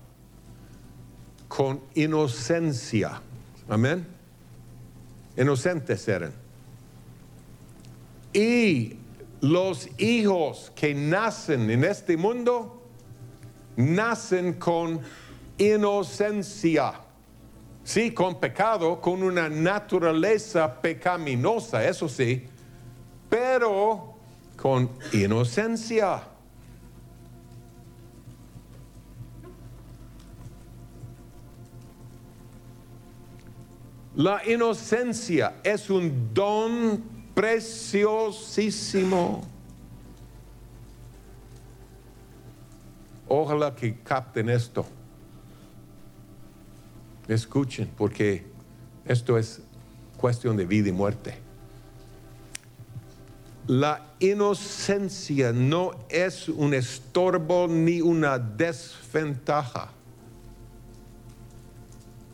con 1.47 1.81
inocencia. 1.95 3.21
Amén. 3.69 4.05
Inocentes 5.37 6.07
eran. 6.07 6.40
Y 8.33 8.97
los 9.41 9.89
hijos 9.99 10.71
que 10.75 10.93
nacen 10.93 11.69
en 11.69 11.83
este 11.83 12.15
mundo 12.15 12.81
nacen 13.75 14.53
con 14.53 15.01
inocencia. 15.57 16.93
Sí, 17.83 18.11
con 18.11 18.39
pecado, 18.39 19.01
con 19.01 19.23
una 19.23 19.49
naturaleza 19.49 20.81
pecaminosa, 20.81 21.83
eso 21.87 22.07
sí, 22.07 22.45
pero 23.29 24.13
con 24.55 24.89
inocencia. 25.11 26.21
La 34.15 34.41
inocencia 34.45 35.55
es 35.63 35.89
un 35.89 36.33
don 36.33 37.20
preciosísimo. 37.41 39.41
Ojalá 43.27 43.73
que 43.73 43.97
capten 44.03 44.47
esto. 44.47 44.85
Escuchen, 47.27 47.89
porque 47.97 48.45
esto 49.05 49.39
es 49.39 49.63
cuestión 50.17 50.55
de 50.55 50.67
vida 50.67 50.89
y 50.89 50.91
muerte. 50.91 51.39
La 53.65 54.05
inocencia 54.19 55.51
no 55.51 55.95
es 56.09 56.47
un 56.47 56.75
estorbo 56.75 57.67
ni 57.67 58.01
una 58.01 58.37
desventaja. 58.37 59.89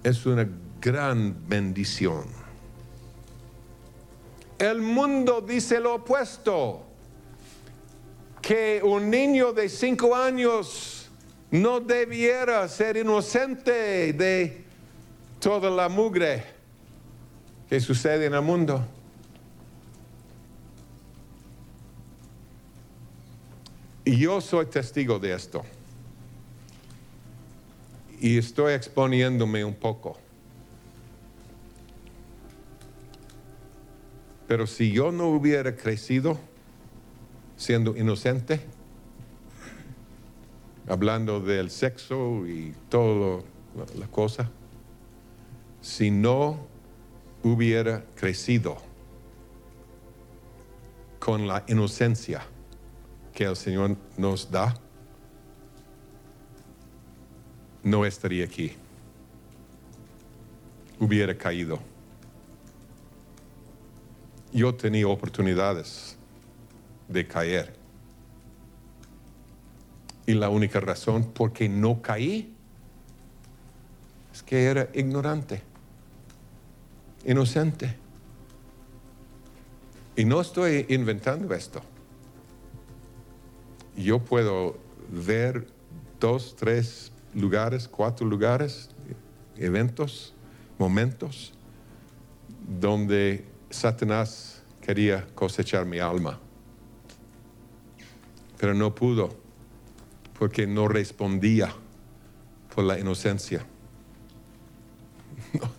Es 0.03 0.25
una 0.25 0.45
gran 0.81 1.47
bendición. 1.47 2.46
El 4.59 4.81
mundo 4.81 5.41
dice 5.41 5.79
lo 5.79 5.95
opuesto, 5.95 6.83
que 8.41 8.81
un 8.83 9.09
niño 9.09 9.53
de 9.53 9.69
cinco 9.69 10.15
años 10.15 11.09
no 11.51 11.79
debiera 11.79 12.67
ser 12.67 12.97
inocente 12.97 14.13
de 14.13 14.63
toda 15.39 15.69
la 15.69 15.89
mugre 15.89 16.43
que 17.69 17.79
sucede 17.79 18.25
en 18.25 18.33
el 18.33 18.41
mundo. 18.41 18.83
Y 24.05 24.17
yo 24.17 24.39
soy 24.39 24.65
testigo 24.67 25.19
de 25.19 25.33
esto. 25.33 25.65
Y 28.21 28.37
estoy 28.37 28.73
exponiéndome 28.73 29.65
un 29.65 29.75
poco. 29.75 30.17
Pero 34.47 34.65
si 34.65 34.91
yo 34.91 35.11
no 35.11 35.27
hubiera 35.27 35.75
crecido 35.75 36.39
siendo 37.57 37.97
inocente, 37.97 38.61
hablando 40.87 41.41
del 41.41 41.69
sexo 41.69 42.47
y 42.47 42.73
todo 42.89 43.43
la 43.97 44.07
cosa, 44.07 44.49
si 45.81 46.11
no 46.11 46.65
hubiera 47.43 48.05
crecido 48.15 48.77
con 51.19 51.47
la 51.47 51.63
inocencia 51.67 52.41
que 53.33 53.43
el 53.43 53.55
Señor 53.55 53.97
nos 54.17 54.49
da, 54.49 54.73
no 57.83 58.05
estaría 58.05 58.45
aquí. 58.45 58.73
Hubiera 60.99 61.37
caído. 61.37 61.79
Yo 64.57 64.73
tenía 64.73 65.07
oportunidades 65.07 66.17
de 67.07 67.27
caer. 67.27 67.75
Y 70.25 70.33
la 70.33 70.49
única 70.49 70.79
razón 70.79 71.31
por 71.31 71.53
qué 71.53 71.69
no 71.69 72.01
caí 72.01 72.55
es 74.33 74.41
que 74.41 74.65
era 74.65 74.89
ignorante, 74.95 75.61
inocente. 77.23 77.95
Y 80.15 80.25
no 80.25 80.41
estoy 80.41 80.87
inventando 80.89 81.53
esto. 81.53 81.81
Yo 83.95 84.17
puedo 84.17 84.77
ver 85.11 85.67
dos, 86.19 86.55
tres 86.55 87.11
lugares, 87.35 87.87
cuatro 87.87 88.25
lugares, 88.25 88.89
eventos, 89.55 90.33
momentos, 90.79 91.53
donde 92.79 93.45
Satanás 93.69 94.63
quería 94.81 95.27
cosechar 95.35 95.85
mi 95.85 95.99
alma. 95.99 96.39
Pero 98.57 98.73
no 98.73 98.95
pudo, 98.95 99.35
porque 100.37 100.65
no 100.65 100.87
respondía 100.87 101.73
por 102.73 102.83
la 102.83 102.99
inocencia. 102.99 103.65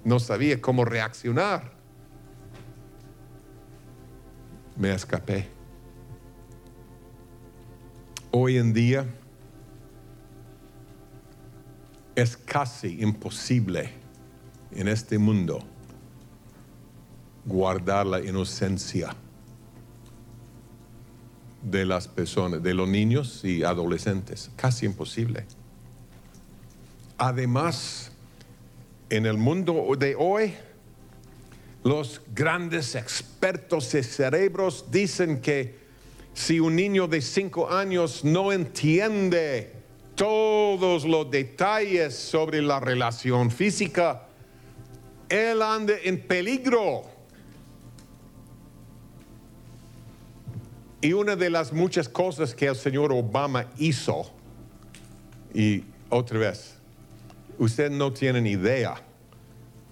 No, 0.05 0.19
sabía 0.19 0.61
cómo 0.61 0.85
reaccionar. 0.85 1.73
Me 4.77 4.93
escapé. 4.93 5.49
Hoy 8.31 8.57
en 8.57 8.73
día 8.73 9.07
es 12.15 12.37
casi 12.37 13.01
imposible 13.03 13.91
en 14.73 14.89
este 14.89 15.19
mundo 15.19 15.65
guardar 17.49 18.07
la 18.07 18.21
inocencia 18.21 19.17
de 21.63 21.85
las 21.85 22.07
personas, 22.07 22.63
de 22.63 22.75
los 22.75 22.89
niños 22.89 23.45
y 23.45 23.65
adolescentes. 23.65 24.51
Casi 24.55 24.87
imposible. 24.87 25.45
Además, 27.17 28.13
en 29.11 29.27
el 29.27 29.39
mundo 29.39 29.89
de 29.99 30.15
hoy, 30.15 30.55
los 31.83 32.21
grandes 32.35 32.95
expertos 32.95 33.91
de 33.93 34.03
cerebros 34.03 34.85
dicen 34.91 35.41
que 35.41 35.79
si 36.35 36.61
un 36.61 36.77
niño 36.77 37.09
de 37.09 37.21
cinco 37.21 37.71
años 37.71 38.25
no 38.25 38.53
entiende 38.53 39.73
todos 40.15 41.05
los 41.05 41.31
detalles 41.31 42.15
sobre 42.15 42.61
la 42.61 42.79
relación 42.79 43.51
física, 43.51 44.27
él 45.29 45.63
anda 45.63 45.95
en 46.05 46.21
peligro. 46.21 47.18
Y 51.01 51.13
una 51.13 51.37
de 51.37 51.49
las 51.49 51.73
muchas 51.73 52.09
cosas 52.09 52.55
que 52.55 52.67
el 52.67 52.77
señor 52.77 53.13
Obama 53.13 53.67
hizo, 53.79 54.31
y 55.55 55.85
otra 56.09 56.39
vez, 56.39 56.77
usted 57.59 57.91
no 57.91 58.13
tiene 58.13 58.41
ni 58.41 58.51
idea 58.51 59.01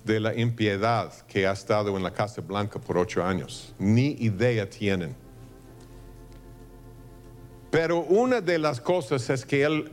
de 0.05 0.21
la 0.21 0.35
impiedad 0.35 1.13
que 1.27 1.47
ha 1.47 1.53
estado 1.53 1.97
en 1.97 2.03
la 2.03 2.13
Casa 2.13 2.41
Blanca 2.41 2.81
por 2.81 2.99
ocho 2.99 3.25
años, 3.25 3.75
ni 3.79 4.13
idea 4.19 4.69
tienen. 4.69 5.15
Pero 7.71 8.01
una 8.01 8.41
de 8.41 8.59
las 8.59 8.81
cosas 8.81 9.29
es 9.31 9.45
que 9.45 9.63
él 9.63 9.93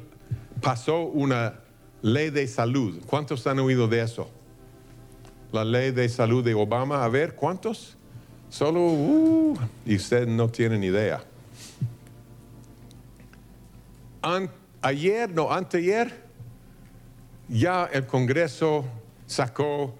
pasó 0.62 1.02
una 1.02 1.60
ley 2.02 2.30
de 2.30 2.48
salud. 2.48 3.02
¿Cuántos 3.06 3.46
han 3.46 3.60
oído 3.60 3.88
de 3.88 4.02
eso? 4.02 4.30
La 5.52 5.64
ley 5.64 5.92
de 5.92 6.08
salud 6.10 6.44
de 6.44 6.54
Obama. 6.54 7.04
A 7.04 7.10
ver, 7.10 7.36
¿cuántos? 7.36 7.98
Solo, 8.54 8.82
uh, 8.82 9.58
y 9.84 9.96
usted 9.96 10.28
no 10.28 10.48
tiene 10.48 10.78
ni 10.78 10.86
idea. 10.86 11.24
ayer, 14.84 15.28
no, 15.32 15.52
anteayer, 15.52 16.14
ya 17.50 17.90
el 17.92 18.06
Congreso 18.06 18.86
sacó 19.26 19.96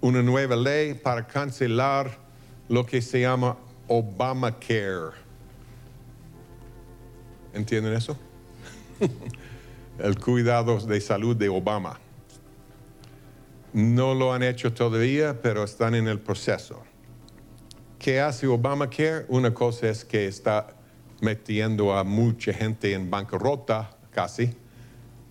una 0.00 0.22
nueva 0.22 0.54
ley 0.54 0.94
para 0.94 1.26
cancelar 1.26 2.16
lo 2.68 2.86
que 2.86 3.02
se 3.02 3.22
llama 3.22 3.56
Obamacare. 3.88 5.16
¿Entienden 7.52 7.94
eso? 7.94 8.16
el 9.98 10.16
cuidado 10.16 10.78
de 10.78 11.00
salud 11.00 11.34
de 11.34 11.48
Obama. 11.48 11.98
No 13.72 14.14
lo 14.14 14.32
han 14.32 14.44
hecho 14.44 14.72
todavía, 14.72 15.42
pero 15.42 15.64
están 15.64 15.96
en 15.96 16.06
el 16.06 16.20
proceso. 16.20 16.84
¿Qué 18.00 18.18
hace 18.18 18.46
Obamacare? 18.46 19.26
Una 19.28 19.52
cosa 19.52 19.90
es 19.90 20.06
que 20.06 20.26
está 20.26 20.74
metiendo 21.20 21.94
a 21.94 22.02
mucha 22.02 22.50
gente 22.50 22.94
en 22.94 23.10
bancarrota 23.10 23.94
casi, 24.10 24.54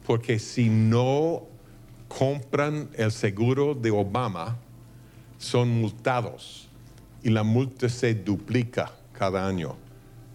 porque 0.06 0.38
si 0.38 0.70
no 0.70 1.48
compran 2.08 2.92
el 2.94 3.12
seguro 3.12 3.74
de 3.74 3.90
Obama, 3.90 4.60
son 5.40 5.82
multados 5.82 6.70
y 7.24 7.32
la 7.32 7.42
multa 7.42 7.90
se 7.90 8.14
duplica 8.14 8.92
cada 9.14 9.48
año. 9.48 9.76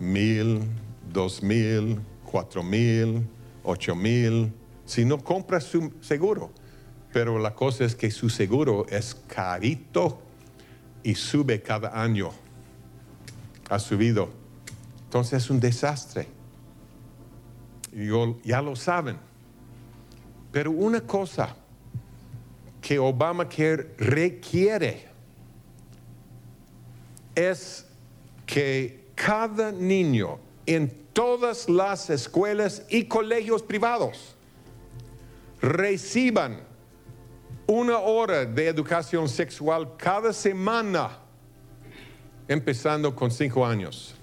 Mil, 0.00 0.62
dos 1.12 1.40
mil, 1.40 2.00
cuatro 2.24 2.64
mil, 2.64 3.28
8 3.62 3.94
mil, 3.94 4.52
si 4.84 5.04
no 5.04 5.22
compra 5.22 5.60
su 5.60 5.92
seguro. 6.00 6.50
Pero 7.12 7.38
la 7.38 7.54
cosa 7.54 7.84
es 7.84 7.94
que 7.94 8.10
su 8.10 8.28
seguro 8.28 8.86
es 8.88 9.14
carito 9.28 10.18
y 11.04 11.14
sube 11.14 11.62
cada 11.62 12.02
año. 12.02 12.32
Ha 13.70 13.78
subido. 13.78 14.30
Entonces 15.04 15.44
es 15.44 15.50
un 15.50 15.60
desastre. 15.60 16.26
Y 17.92 18.08
ya 18.42 18.60
lo 18.60 18.74
saben. 18.74 19.16
Pero 20.50 20.72
una 20.72 21.00
cosa 21.00 21.54
que 22.80 22.98
Obamacare 22.98 23.94
requiere 23.98 25.06
es 27.34 27.86
que 28.46 29.08
cada 29.14 29.70
niño 29.72 30.38
en 30.66 30.92
todas 31.12 31.68
las 31.68 32.10
escuelas 32.10 32.82
y 32.88 33.04
colegios 33.04 33.62
privados 33.62 34.34
reciban 35.60 36.60
una 37.66 37.98
hora 37.98 38.44
de 38.44 38.68
educación 38.68 39.28
sexual 39.28 39.96
cada 39.96 40.32
semana, 40.32 41.18
empezando 42.46 43.14
con 43.14 43.30
cinco 43.30 43.64
años. 43.64 44.14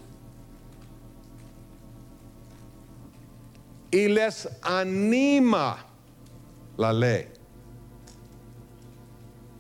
Y 3.89 4.08
les 4.08 4.48
anima 4.62 5.86
la 6.78 6.94
ley 6.94 7.28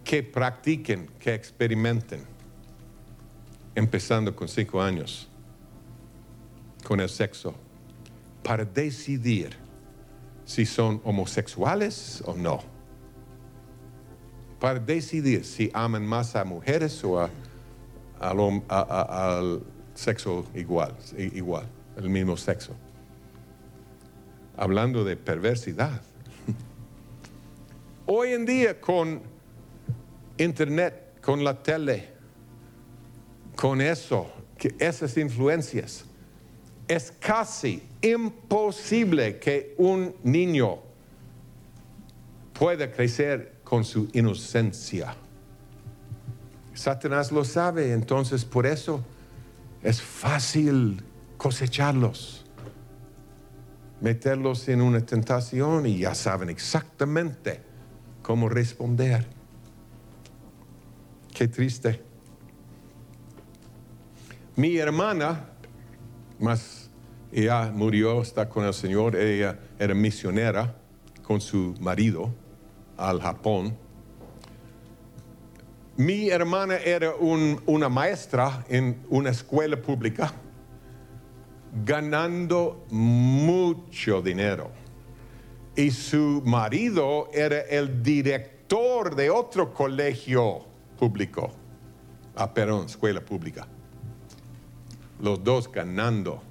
que 0.03 0.23
practiquen, 0.23 1.07
que 1.19 1.33
experimenten, 1.33 2.25
empezando 3.75 4.35
con 4.35 4.47
cinco 4.47 4.81
años 4.81 5.27
con 6.83 6.99
el 6.99 7.09
sexo 7.09 7.53
para 8.43 8.65
decidir 8.65 9.55
si 10.45 10.65
son 10.65 10.99
homosexuales 11.03 12.21
o 12.25 12.33
no. 12.33 12.70
Para 14.61 14.79
decidir 14.79 15.43
si 15.43 15.71
aman 15.73 16.05
más 16.05 16.35
a 16.35 16.43
mujeres 16.45 17.03
o 17.03 17.27
al 18.19 19.63
sexo 19.95 20.45
igual, 20.53 20.95
igual, 21.17 21.65
el 21.97 22.09
mismo 22.11 22.37
sexo. 22.37 22.75
Hablando 24.55 25.03
de 25.03 25.17
perversidad. 25.17 25.99
Hoy 28.05 28.33
en 28.33 28.45
día 28.45 28.79
con 28.79 29.23
internet, 30.37 31.19
con 31.23 31.43
la 31.43 31.63
tele, 31.63 32.09
con 33.55 33.81
eso, 33.81 34.29
esas 34.77 35.17
influencias, 35.17 36.05
es 36.87 37.11
casi 37.13 37.81
imposible 38.03 39.39
que 39.39 39.73
un 39.79 40.13
niño 40.21 40.77
pueda 42.53 42.91
crecer 42.91 43.60
con 43.71 43.85
su 43.85 44.09
inocencia. 44.11 45.15
Satanás 46.73 47.31
lo 47.31 47.45
sabe, 47.45 47.93
entonces 47.93 48.43
por 48.43 48.65
eso 48.65 49.01
es 49.81 50.01
fácil 50.01 51.01
cosecharlos, 51.37 52.43
meterlos 54.01 54.67
en 54.67 54.81
una 54.81 54.99
tentación 54.99 55.85
y 55.85 55.99
ya 55.99 56.13
saben 56.15 56.49
exactamente 56.49 57.61
cómo 58.21 58.49
responder. 58.49 59.25
Qué 61.33 61.47
triste. 61.47 62.01
Mi 64.57 64.75
hermana, 64.75 65.45
más 66.39 66.89
ella 67.31 67.71
murió, 67.73 68.21
está 68.21 68.49
con 68.49 68.65
el 68.65 68.73
Señor. 68.73 69.15
Ella 69.15 69.57
era 69.79 69.93
misionera 69.93 70.75
con 71.23 71.39
su 71.39 71.73
marido 71.79 72.33
al 73.01 73.19
Japón. 73.21 73.75
Mi 75.97 76.29
hermana 76.29 76.77
era 76.77 77.15
un- 77.15 77.61
una 77.65 77.89
maestra 77.89 78.65
en 78.69 79.01
una 79.09 79.29
escuela 79.31 79.75
pública 79.81 80.33
ganando 81.85 82.85
mucho 82.89 84.21
dinero. 84.21 84.71
Y 85.75 85.91
su 85.91 86.41
marido 86.45 87.29
era 87.33 87.59
el 87.61 88.03
director 88.03 89.15
de 89.15 89.29
otro 89.29 89.73
colegio 89.73 90.65
público. 90.97 91.51
Ah, 92.35 92.53
perdón, 92.53 92.85
escuela 92.85 93.21
pública. 93.21 93.67
Los 95.21 95.43
dos 95.43 95.71
ganando 95.71 96.41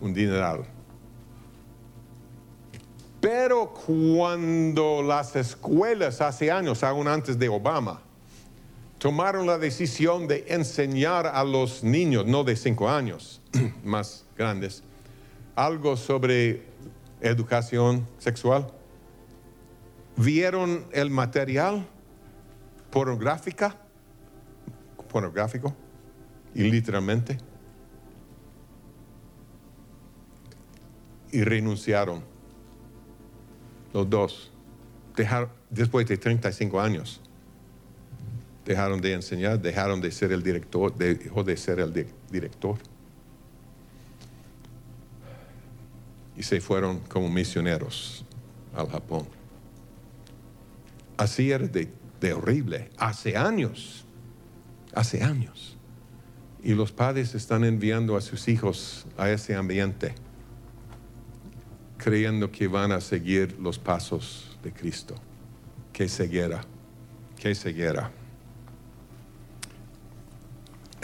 un 0.00 0.14
dineral. 0.14 0.64
Pero 3.22 3.72
cuando 3.72 5.00
las 5.00 5.36
escuelas 5.36 6.20
hace 6.20 6.50
años, 6.50 6.82
aún 6.82 7.06
antes 7.06 7.38
de 7.38 7.48
Obama, 7.48 8.02
tomaron 8.98 9.46
la 9.46 9.58
decisión 9.58 10.26
de 10.26 10.44
enseñar 10.48 11.28
a 11.28 11.44
los 11.44 11.84
niños, 11.84 12.26
no 12.26 12.42
de 12.42 12.56
cinco 12.56 12.90
años, 12.90 13.40
más 13.84 14.24
grandes, 14.36 14.82
algo 15.54 15.96
sobre 15.96 16.64
educación 17.20 18.08
sexual, 18.18 18.66
vieron 20.16 20.84
el 20.90 21.08
material 21.08 21.86
pornográfica, 22.90 23.76
pornográfico, 25.08 25.72
y 26.56 26.64
literalmente, 26.64 27.38
y 31.30 31.44
renunciaron 31.44 32.31
los 33.92 34.08
dos, 34.08 34.50
después 35.70 36.06
de 36.08 36.16
35 36.16 36.80
años 36.80 37.20
dejaron 38.64 39.00
de 39.00 39.12
enseñar, 39.12 39.60
dejaron 39.60 40.00
de 40.00 40.10
ser 40.12 40.32
el 40.32 40.42
director, 40.42 40.94
dejó 40.96 41.42
de 41.44 41.56
ser 41.56 41.80
el 41.80 41.92
di- 41.92 42.06
director. 42.30 42.76
Y 46.36 46.42
se 46.42 46.60
fueron 46.60 47.00
como 47.00 47.28
misioneros 47.28 48.24
al 48.74 48.88
Japón. 48.88 49.26
Así 51.16 51.50
era 51.50 51.66
de, 51.66 51.88
de 52.20 52.32
horrible, 52.32 52.88
hace 52.96 53.36
años, 53.36 54.04
hace 54.94 55.22
años. 55.22 55.76
Y 56.62 56.74
los 56.74 56.92
padres 56.92 57.34
están 57.34 57.64
enviando 57.64 58.16
a 58.16 58.20
sus 58.20 58.48
hijos 58.48 59.06
a 59.18 59.28
ese 59.30 59.54
ambiente, 59.56 60.14
creyendo 62.02 62.50
que 62.50 62.68
van 62.68 62.92
a 62.92 63.00
seguir 63.00 63.56
los 63.60 63.78
pasos 63.78 64.56
de 64.62 64.72
Cristo. 64.72 65.14
Qué 65.92 66.08
ceguera, 66.08 66.62
qué 67.38 67.54
ceguera 67.54 68.10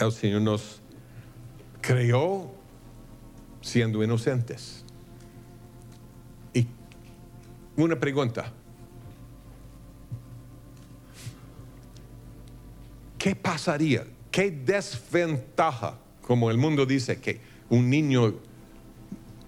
el 0.06 0.12
Señor 0.12 0.42
nos 0.42 0.80
creó 1.80 2.52
siendo 3.60 4.02
inocentes. 4.02 4.84
Y 6.54 6.66
una 7.76 7.98
pregunta. 7.98 8.52
¿Qué 13.18 13.34
pasaría? 13.34 14.06
¿Qué 14.30 14.50
desventaja, 14.50 15.98
como 16.22 16.50
el 16.50 16.58
mundo 16.58 16.86
dice, 16.86 17.20
que 17.20 17.40
un 17.68 17.90
niño 17.90 18.34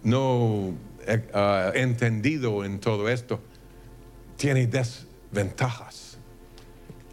no 0.03 0.75
eh, 1.11 1.31
ah, 1.35 1.73
entendido 1.75 2.65
en 2.65 2.81
todo 2.81 3.09
esto 3.09 3.41
tiene 4.37 4.67
desventajas? 4.67 6.19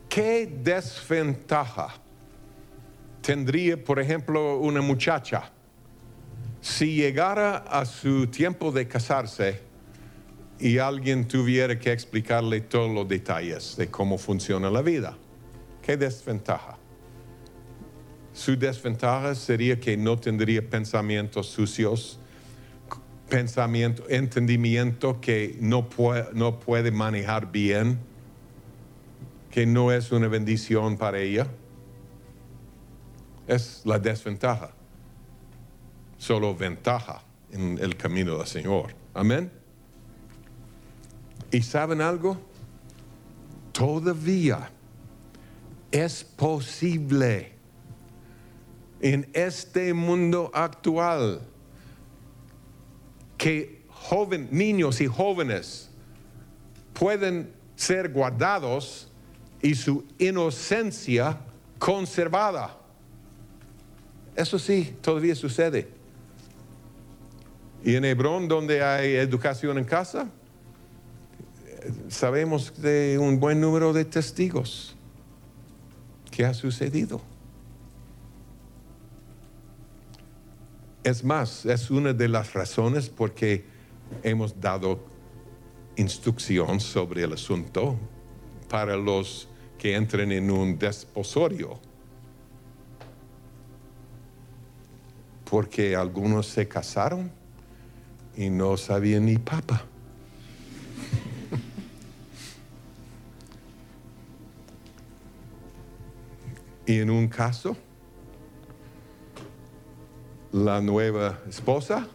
¿Qué 0.09 0.47
desventaja? 0.63 2.01
tendría, 3.27 3.75
por 3.83 3.99
ejemplo, 3.99 4.57
una 4.57 4.79
muchacha, 4.79 5.51
si 6.61 6.95
llegara 6.95 7.57
a 7.57 7.83
su 7.83 8.27
tiempo 8.27 8.71
de 8.71 8.87
casarse 8.87 9.59
y 10.57 10.77
alguien 10.77 11.27
tuviera 11.27 11.77
que 11.77 11.91
explicarle 11.91 12.61
todos 12.61 12.89
los 12.89 13.05
detalles 13.05 13.75
de 13.75 13.87
cómo 13.89 14.17
funciona 14.17 14.69
la 14.69 14.81
vida, 14.81 15.17
¿qué 15.81 15.97
desventaja? 15.97 16.77
Su 18.31 18.57
desventaja 18.57 19.35
sería 19.35 19.77
que 19.77 19.97
no 19.97 20.17
tendría 20.17 20.61
pensamientos 20.61 21.47
sucios, 21.47 22.21
pensamiento, 23.29 24.03
entendimiento 24.09 25.19
que 25.21 25.57
no 25.59 25.89
puede, 25.89 26.27
no 26.33 26.59
puede 26.59 26.91
manejar 26.91 27.51
bien, 27.51 27.99
que 29.51 29.65
no 29.65 29.91
es 29.91 30.11
una 30.11 30.27
bendición 30.27 30.97
para 30.97 31.19
ella 31.19 31.47
es 33.47 33.81
la 33.85 33.97
desventaja. 33.97 34.71
Solo 36.17 36.55
ventaja 36.55 37.23
en 37.51 37.77
el 37.79 37.95
camino 37.95 38.37
del 38.37 38.47
Señor. 38.47 38.93
Amén. 39.13 39.51
¿Y 41.51 41.61
saben 41.61 42.01
algo? 42.01 42.37
Todavía 43.71 44.69
es 45.91 46.23
posible 46.23 47.53
en 48.99 49.29
este 49.33 49.93
mundo 49.93 50.51
actual 50.53 51.41
que 53.37 53.83
niños 54.51 55.01
y 55.01 55.07
jóvenes 55.07 55.89
pueden 56.93 57.51
ser 57.75 58.09
guardados 58.11 59.09
y 59.61 59.75
su 59.75 60.05
inocencia 60.17 61.37
conservada. 61.77 62.77
Eso 64.35 64.59
sí, 64.59 64.95
todavía 65.01 65.35
sucede. 65.35 65.87
Y 67.83 67.95
en 67.95 68.05
Hebrón, 68.05 68.47
donde 68.47 68.83
hay 68.83 69.15
educación 69.15 69.77
en 69.77 69.85
casa, 69.85 70.29
sabemos 72.09 72.81
de 72.81 73.17
un 73.19 73.39
buen 73.39 73.61
número 73.61 73.93
de 73.93 74.05
testigos 74.05 74.95
que 76.31 76.45
ha 76.45 76.53
sucedido. 76.53 77.21
Es 81.07 81.23
más, 81.23 81.65
es 81.65 81.89
una 81.89 82.11
de 82.11 82.27
las 82.27 82.51
razones 82.51 83.07
por 83.07 83.33
que 83.33 83.63
hemos 84.23 84.59
dado 84.59 85.05
instrucción 85.95 86.81
sobre 86.81 87.23
el 87.23 87.31
asunto 87.31 87.97
para 88.67 88.97
los 88.97 89.47
que 89.79 89.95
entren 89.95 90.33
en 90.33 90.51
un 90.51 90.77
desposorio. 90.77 91.79
porque 95.49 95.95
algunos 95.95 96.47
se 96.47 96.67
casaron 96.67 97.31
y 98.35 98.49
no 98.49 98.75
sabían 98.75 99.27
ni 99.27 99.37
papa. 99.37 99.85
y 106.85 106.99
en 106.99 107.09
un 107.09 107.29
caso, 107.29 107.77
la 110.57 110.81
nueva 110.81 111.39
esposa 111.47 112.07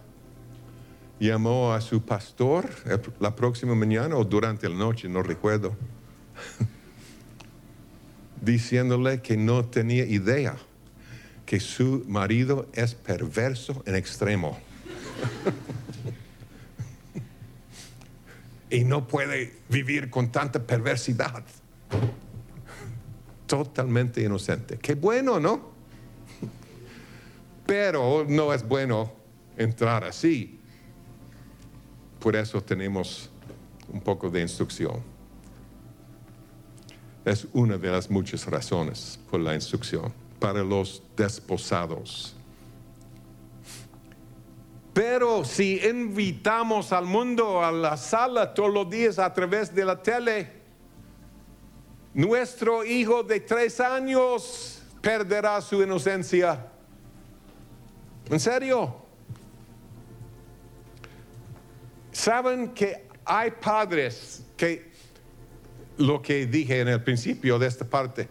llamó 1.20 1.72
a 1.72 1.80
su 1.80 2.03
pastor 2.03 2.68
el- 2.86 3.01
la 3.20 3.36
próxima 3.36 3.74
mañana 3.74 4.16
o 4.16 4.24
durante 4.24 4.68
la 4.68 4.74
noche, 4.74 5.09
no 5.09 5.22
recuerdo, 5.22 5.76
diciéndole 8.40 9.22
que 9.22 9.36
no 9.36 9.64
tenía 9.64 10.05
idea 10.05 10.57
que 11.47 11.61
su 11.61 12.05
marido 12.09 12.66
es 12.72 12.95
perverso 12.95 13.82
en 13.86 13.95
extremo. 13.95 14.59
y 18.70 18.84
no 18.84 19.07
puede 19.07 19.55
vivir 19.68 20.11
con 20.11 20.32
tanta 20.32 20.61
perversidad. 20.62 21.45
Totalmente 23.47 24.22
inocente. 24.22 24.78
Qué 24.78 24.95
bueno, 24.95 25.38
¿no? 25.38 25.72
Pero 27.67 28.25
no 28.29 28.53
es 28.53 28.67
bueno 28.67 29.13
entrar 29.57 30.05
así. 30.05 30.61
Por 32.19 32.37
eso 32.37 32.63
tenemos 32.63 33.31
un 33.93 34.01
poco 34.01 34.31
de 34.31 34.41
instrucción. 34.41 35.03
Es 37.25 37.47
una 37.53 37.79
de 37.79 37.91
las 37.91 38.11
muchas 38.11 38.47
razones 38.47 39.19
por 39.31 39.41
la 39.41 39.55
instrucción 39.55 40.13
para 40.41 40.63
los 40.63 41.03
desposados. 41.17 42.35
Pero 44.93 45.45
si 45.45 45.81
invitamos 45.87 46.93
al 46.93 47.07
mundo 47.07 47.65
a 47.65 47.73
la 47.73 47.97
sala 47.97 48.53
todos 48.53 48.73
los 48.73 48.91
días 48.91 49.19
a 49.19 49.33
través 49.33 49.75
de 49.75 49.85
la 49.85 50.03
tele, 50.03 50.53
nuestro 52.13 52.85
hijo 52.85 53.23
de 53.23 53.41
tres 53.41 53.81
años 53.81 54.83
perderá 55.01 55.61
su 55.61 55.83
inocencia. 55.83 56.72
¿En 58.31 58.41
serio? 58.41 58.97
¿Saben 62.12 62.70
que 62.75 63.09
hay 63.25 63.51
padres 63.53 64.45
que 64.57 64.93
lo 65.99 66.23
que 66.23 66.47
dije 66.47 66.81
en 66.81 66.89
el 66.89 67.03
principio 67.03 67.59
de 67.59 67.66
esta 67.66 67.85
parte. 67.85 68.29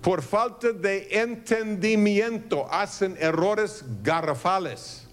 Por 0.00 0.22
falta 0.22 0.72
de 0.72 1.08
entendimiento 1.10 2.70
hacen 2.70 3.16
errores 3.18 3.84
garrafales. 4.02 5.06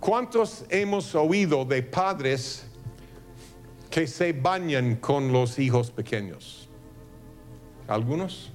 ¿Cuántos 0.00 0.66
hemos 0.68 1.14
oído 1.14 1.64
de 1.64 1.82
padres 1.82 2.66
que 3.90 4.06
se 4.06 4.34
bañan 4.34 4.96
con 4.96 5.32
los 5.32 5.58
hijos 5.58 5.90
pequeños? 5.90 6.68
¿Algunos? 7.88 8.52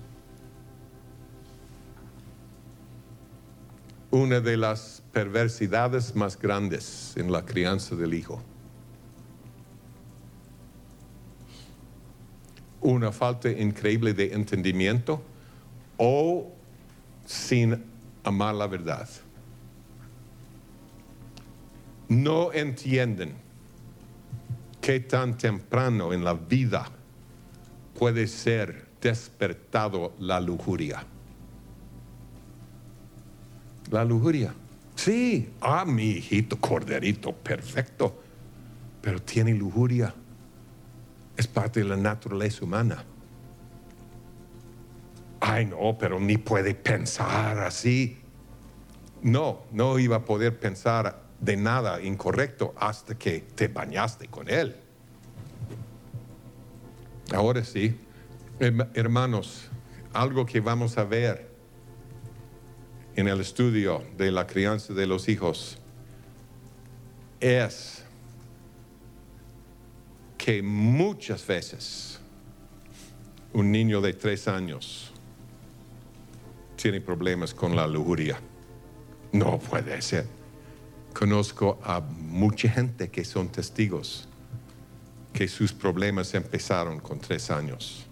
Una 4.12 4.40
de 4.40 4.58
las 4.58 5.04
perversidades 5.12 6.16
más 6.16 6.40
grandes 6.40 7.14
en 7.16 7.32
la 7.32 7.46
crianza 7.46 7.96
del 7.96 8.14
hijo. 8.14 8.42
Una 12.82 13.12
falta 13.12 13.50
increíble 13.50 14.14
de 14.14 14.34
entendimiento 14.34 15.22
o 15.98 16.52
sin 17.26 17.84
amar 18.24 18.56
la 18.56 18.68
verdad. 18.68 19.08
No 22.08 22.52
entienden 22.52 23.36
que 24.82 25.00
tan 25.02 25.38
temprano 25.38 26.14
en 26.14 26.24
la 26.24 26.34
vida 26.34 26.90
puede 27.94 28.28
ser 28.28 28.88
despertado 29.02 30.14
la 30.20 30.40
lujuria. 30.40 31.06
La 33.90 34.06
lujuria. 34.06 34.54
Sí, 34.96 35.50
ah, 35.62 35.86
mi 35.86 36.12
hijito, 36.12 36.60
corderito, 36.60 37.34
perfecto, 37.34 38.22
pero 39.02 39.22
tiene 39.22 39.54
lujuria. 39.54 40.14
Es 41.38 41.48
parte 41.48 41.80
de 41.80 41.86
la 41.86 41.96
naturaleza 41.96 42.66
humana. 42.66 43.06
Ay, 45.40 45.66
no, 45.66 45.98
pero 45.98 46.20
ni 46.20 46.38
puede 46.38 46.76
pensar 46.76 47.60
así. 47.60 48.18
No, 49.22 49.62
no 49.72 49.98
iba 50.00 50.18
a 50.18 50.26
poder 50.26 50.60
pensar 50.60 51.24
de 51.40 51.56
nada 51.56 52.02
incorrecto 52.02 52.74
hasta 52.78 53.18
que 53.18 53.40
te 53.40 53.70
bañaste 53.70 54.28
con 54.28 54.50
él. 54.50 54.76
Ahora 57.34 57.64
sí, 57.64 57.98
hermanos, 58.60 59.70
algo 60.14 60.46
que 60.46 60.60
vamos 60.60 60.98
a 60.98 61.06
ver 61.06 61.49
en 63.20 63.28
el 63.28 63.42
estudio 63.42 64.02
de 64.18 64.32
la 64.32 64.48
crianza 64.48 64.94
de 64.94 65.06
los 65.06 65.28
hijos 65.28 65.78
es 67.42 68.06
que 70.38 70.64
muchas 70.64 71.46
veces 71.46 72.22
un 73.52 73.74
niño 73.74 74.00
de 74.00 74.14
tres 74.14 74.48
años 74.48 75.12
tiene 76.78 77.02
problemas 77.02 77.54
con 77.54 77.76
la 77.76 77.88
lujuria. 77.88 78.40
No 79.34 79.60
puede 79.60 80.02
ser. 80.02 80.26
Conozco 81.14 81.78
a 81.84 82.00
mucha 82.00 82.70
gente 82.70 83.10
que 83.10 83.26
son 83.26 83.50
testigos 83.50 84.30
que 85.34 85.50
sus 85.50 85.74
problemas 85.74 86.34
empezaron 86.36 87.02
con 87.02 87.20
tres 87.20 87.52
años. 87.52 88.06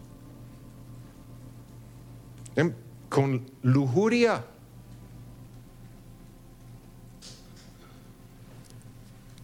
Em, 2.57 2.73
con 3.07 3.49
lujuria 3.61 4.43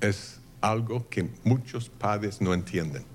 es 0.04 0.40
algo 0.62 1.08
que 1.10 1.30
muchos 1.44 1.90
padres 1.90 2.42
no 2.42 2.54
entienden. 2.54 3.06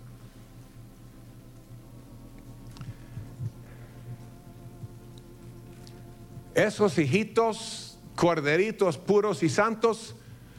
Esos 6.55 6.99
hijitos, 6.99 7.99
corderitos 8.17 8.99
puros 8.99 9.43
y 9.43 9.49
santos, 9.49 10.17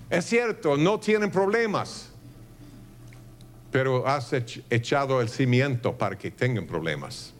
es 0.10 0.26
cierto, 0.26 0.78
no 0.78 1.00
tienen 1.00 1.30
problemas, 1.30 2.10
pero 3.72 4.08
has 4.08 4.32
echado 4.34 5.22
el 5.22 5.30
cimiento 5.30 5.98
para 5.98 6.18
que 6.18 6.32
tengan 6.32 6.66
problemas. 6.66 7.34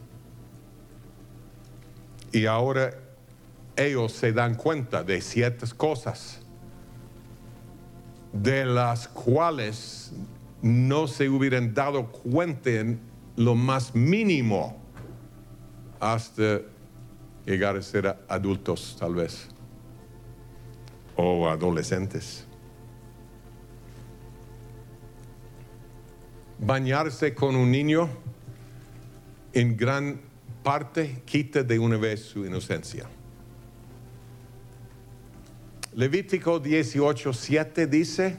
Y 2.32 2.46
ahora 2.46 2.92
ellos 3.76 4.12
se 4.12 4.34
dan 4.34 4.56
cuenta 4.56 5.04
de 5.04 5.22
ciertas 5.22 5.74
cosas 5.74 6.42
de 8.34 8.66
las 8.66 9.08
cuales 9.08 10.12
no 10.62 11.08
se 11.08 11.30
hubieran 11.30 11.74
dado 11.74 12.12
cuenta 12.12 12.70
en 12.70 13.00
lo 13.36 13.56
más 13.56 13.96
mínimo 13.96 14.78
hasta 16.00 16.62
llegar 17.46 17.78
a 17.78 17.82
ser 17.82 18.18
adultos 18.28 18.98
tal 19.00 19.16
vez 19.16 19.48
o 21.16 21.48
adolescentes. 21.50 22.46
Bañarse 26.60 27.34
con 27.34 27.56
un 27.56 27.72
niño 27.72 28.10
en 29.54 29.76
gran 29.76 30.22
parte 30.64 31.22
quita 31.26 31.64
de 31.64 31.80
una 31.80 31.98
vez 31.98 32.22
su 32.22 32.46
inocencia. 32.46 33.08
Levítico 36.00 36.62
18, 36.62 37.34
7 37.34 37.86
dice, 37.86 38.38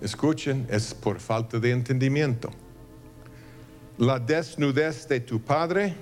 escuchen, 0.00 0.66
es 0.68 0.92
por 0.92 1.20
falta 1.20 1.60
de 1.60 1.70
entendimiento. 1.70 2.50
La 3.96 4.18
desnudez 4.18 5.06
de 5.06 5.20
tu 5.20 5.40
padre 5.40 5.94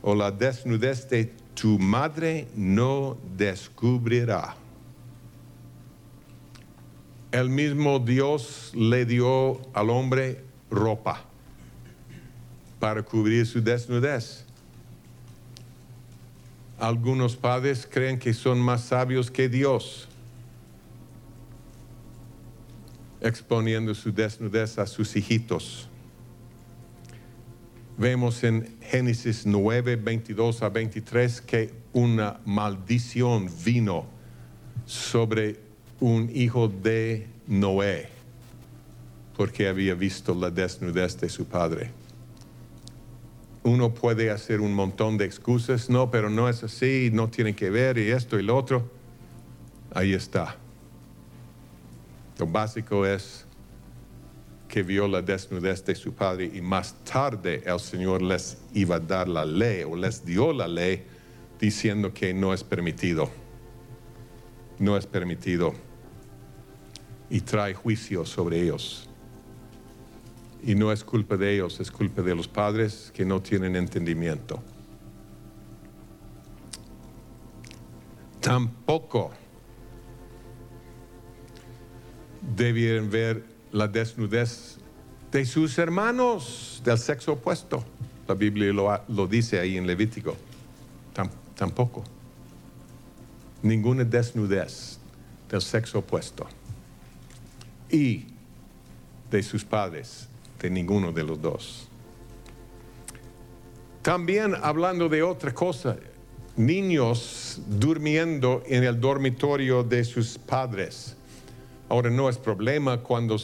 o 0.00 0.14
la 0.14 0.30
desnudez 0.30 1.08
de 1.08 1.32
tu 1.54 1.76
madre 1.76 2.46
no 2.54 3.18
descubrirá. 3.36 4.54
El 7.32 7.48
mismo 7.48 7.98
Dios 7.98 8.70
le 8.76 9.04
dio 9.04 9.60
al 9.74 9.90
hombre 9.90 10.44
ropa 10.70 11.24
para 12.78 13.02
cubrir 13.02 13.44
su 13.44 13.60
desnudez. 13.60 14.47
Algunos 16.78 17.36
padres 17.36 17.88
creen 17.90 18.18
que 18.18 18.32
son 18.32 18.60
más 18.60 18.84
sabios 18.84 19.30
que 19.30 19.48
Dios, 19.48 20.08
exponiendo 23.20 23.94
su 23.94 24.12
desnudez 24.12 24.78
a 24.78 24.86
sus 24.86 25.16
hijitos. 25.16 25.88
Vemos 27.96 28.44
en 28.44 28.76
Génesis 28.80 29.44
9, 29.44 29.96
22 29.96 30.62
a 30.62 30.68
23 30.68 31.40
que 31.40 31.74
una 31.92 32.40
maldición 32.44 33.50
vino 33.64 34.06
sobre 34.86 35.58
un 35.98 36.30
hijo 36.32 36.68
de 36.68 37.26
Noé 37.48 38.08
porque 39.36 39.68
había 39.68 39.94
visto 39.94 40.34
la 40.34 40.50
desnudez 40.50 41.18
de 41.20 41.28
su 41.28 41.44
padre 41.46 41.97
uno 43.68 43.94
puede 43.94 44.30
hacer 44.30 44.60
un 44.60 44.74
montón 44.74 45.18
de 45.18 45.24
excusas, 45.24 45.88
no, 45.88 46.10
pero 46.10 46.30
no 46.30 46.48
es 46.48 46.64
así, 46.64 47.10
no 47.12 47.28
tiene 47.28 47.54
que 47.54 47.70
ver 47.70 47.98
y 47.98 48.10
esto 48.10 48.38
y 48.38 48.42
lo 48.42 48.56
otro. 48.56 48.90
Ahí 49.94 50.12
está. 50.14 50.56
Lo 52.38 52.46
básico 52.46 53.06
es 53.06 53.46
que 54.68 54.82
vio 54.82 55.08
la 55.08 55.22
desnudez 55.22 55.84
de 55.84 55.94
su 55.94 56.12
padre 56.12 56.50
y 56.52 56.60
más 56.60 56.94
tarde 57.04 57.62
el 57.64 57.80
Señor 57.80 58.22
les 58.22 58.58
iba 58.74 58.96
a 58.96 59.00
dar 59.00 59.28
la 59.28 59.44
ley 59.44 59.82
o 59.82 59.96
les 59.96 60.24
dio 60.24 60.52
la 60.52 60.68
ley 60.68 61.04
diciendo 61.58 62.12
que 62.12 62.34
no 62.34 62.52
es 62.52 62.62
permitido. 62.62 63.30
No 64.78 64.96
es 64.96 65.06
permitido. 65.06 65.74
Y 67.30 67.40
trae 67.40 67.74
juicio 67.74 68.24
sobre 68.24 68.62
ellos. 68.62 69.07
Y 70.62 70.74
no 70.74 70.92
es 70.92 71.04
culpa 71.04 71.36
de 71.36 71.54
ellos, 71.54 71.80
es 71.80 71.90
culpa 71.90 72.22
de 72.22 72.34
los 72.34 72.48
padres 72.48 73.12
que 73.14 73.24
no 73.24 73.40
tienen 73.40 73.76
entendimiento. 73.76 74.62
Tampoco 78.40 79.30
debieron 82.56 83.10
ver 83.10 83.44
la 83.72 83.86
desnudez 83.86 84.78
de 85.30 85.44
sus 85.44 85.78
hermanos 85.78 86.80
del 86.84 86.98
sexo 86.98 87.34
opuesto. 87.34 87.84
La 88.26 88.34
Biblia 88.34 88.72
lo, 88.72 89.26
dice 89.26 89.58
ahí 89.58 89.76
en 89.76 89.86
Levítico. 89.86 90.36
tampoco. 91.56 92.04
Ninguna 93.62 94.04
desnudez 94.04 94.98
del 95.48 95.60
sexo 95.60 95.98
opuesto. 95.98 96.46
Y 97.90 98.26
de 99.30 99.42
sus 99.42 99.64
padres 99.64 100.27
de 100.60 100.70
ninguno 100.70 101.12
de 101.12 101.22
los 101.22 101.40
dos. 101.40 101.88
También 104.02 104.54
hablando 104.62 105.08
de 105.08 105.22
otra 105.22 105.52
cosa, 105.52 105.96
niños 106.56 107.60
durmiendo 107.66 108.62
en 108.66 108.84
el 108.84 109.00
dormitorio 109.00 109.82
de 109.82 110.04
sus 110.04 110.38
padres. 110.38 111.16
Ahora 111.88 112.10
no 112.10 112.28
es 112.28 112.36
problema 112.36 112.98
cuando 112.98 113.38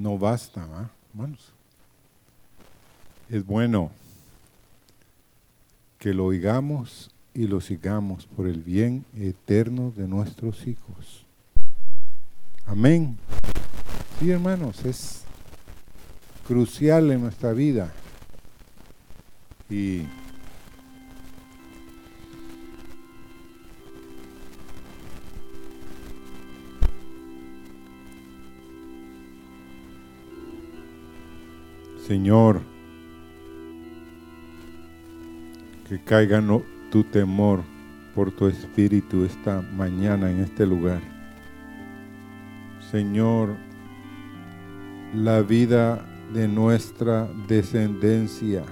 no 0.00 0.09
basta, 0.20 0.64
¿va? 0.66 0.90
hermanos. 1.10 1.52
Es 3.28 3.44
bueno 3.44 3.90
que 5.98 6.14
lo 6.14 6.26
oigamos 6.26 7.10
y 7.34 7.46
lo 7.46 7.60
sigamos 7.60 8.26
por 8.26 8.46
el 8.46 8.62
bien 8.62 9.04
eterno 9.16 9.92
de 9.96 10.06
nuestros 10.06 10.66
hijos. 10.66 11.26
Amén. 12.66 13.18
Sí, 14.18 14.30
hermanos, 14.30 14.84
es 14.84 15.22
crucial 16.46 17.10
en 17.10 17.22
nuestra 17.22 17.52
vida. 17.52 17.92
Y 19.68 20.02
Señor, 32.10 32.60
que 35.88 36.02
caiga 36.02 36.42
tu 36.90 37.04
temor 37.04 37.60
por 38.16 38.32
tu 38.32 38.48
espíritu 38.48 39.24
esta 39.24 39.62
mañana 39.62 40.28
en 40.28 40.40
este 40.40 40.66
lugar. 40.66 41.00
Señor, 42.90 43.54
la 45.14 45.40
vida 45.42 46.04
de 46.34 46.48
nuestra 46.48 47.28
descendencia, 47.46 48.64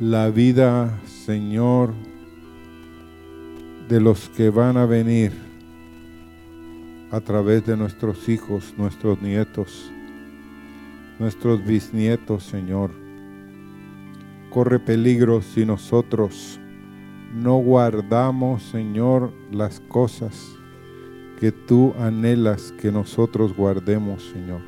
la 0.00 0.30
vida, 0.30 0.98
Señor, 1.04 1.92
de 3.86 4.00
los 4.00 4.30
que 4.30 4.48
van 4.48 4.78
a 4.78 4.86
venir 4.86 5.32
a 7.10 7.20
través 7.20 7.66
de 7.66 7.76
nuestros 7.76 8.30
hijos, 8.30 8.72
nuestros 8.78 9.20
nietos, 9.20 9.92
nuestros 11.18 11.64
bisnietos, 11.64 12.44
Señor. 12.44 12.90
Corre 14.50 14.78
peligro 14.78 15.42
si 15.42 15.64
nosotros 15.64 16.60
no 17.34 17.56
guardamos, 17.56 18.62
Señor, 18.62 19.32
las 19.50 19.80
cosas 19.80 20.56
que 21.40 21.52
tú 21.52 21.94
anhelas 21.98 22.72
que 22.72 22.92
nosotros 22.92 23.56
guardemos, 23.56 24.22
Señor. 24.24 24.60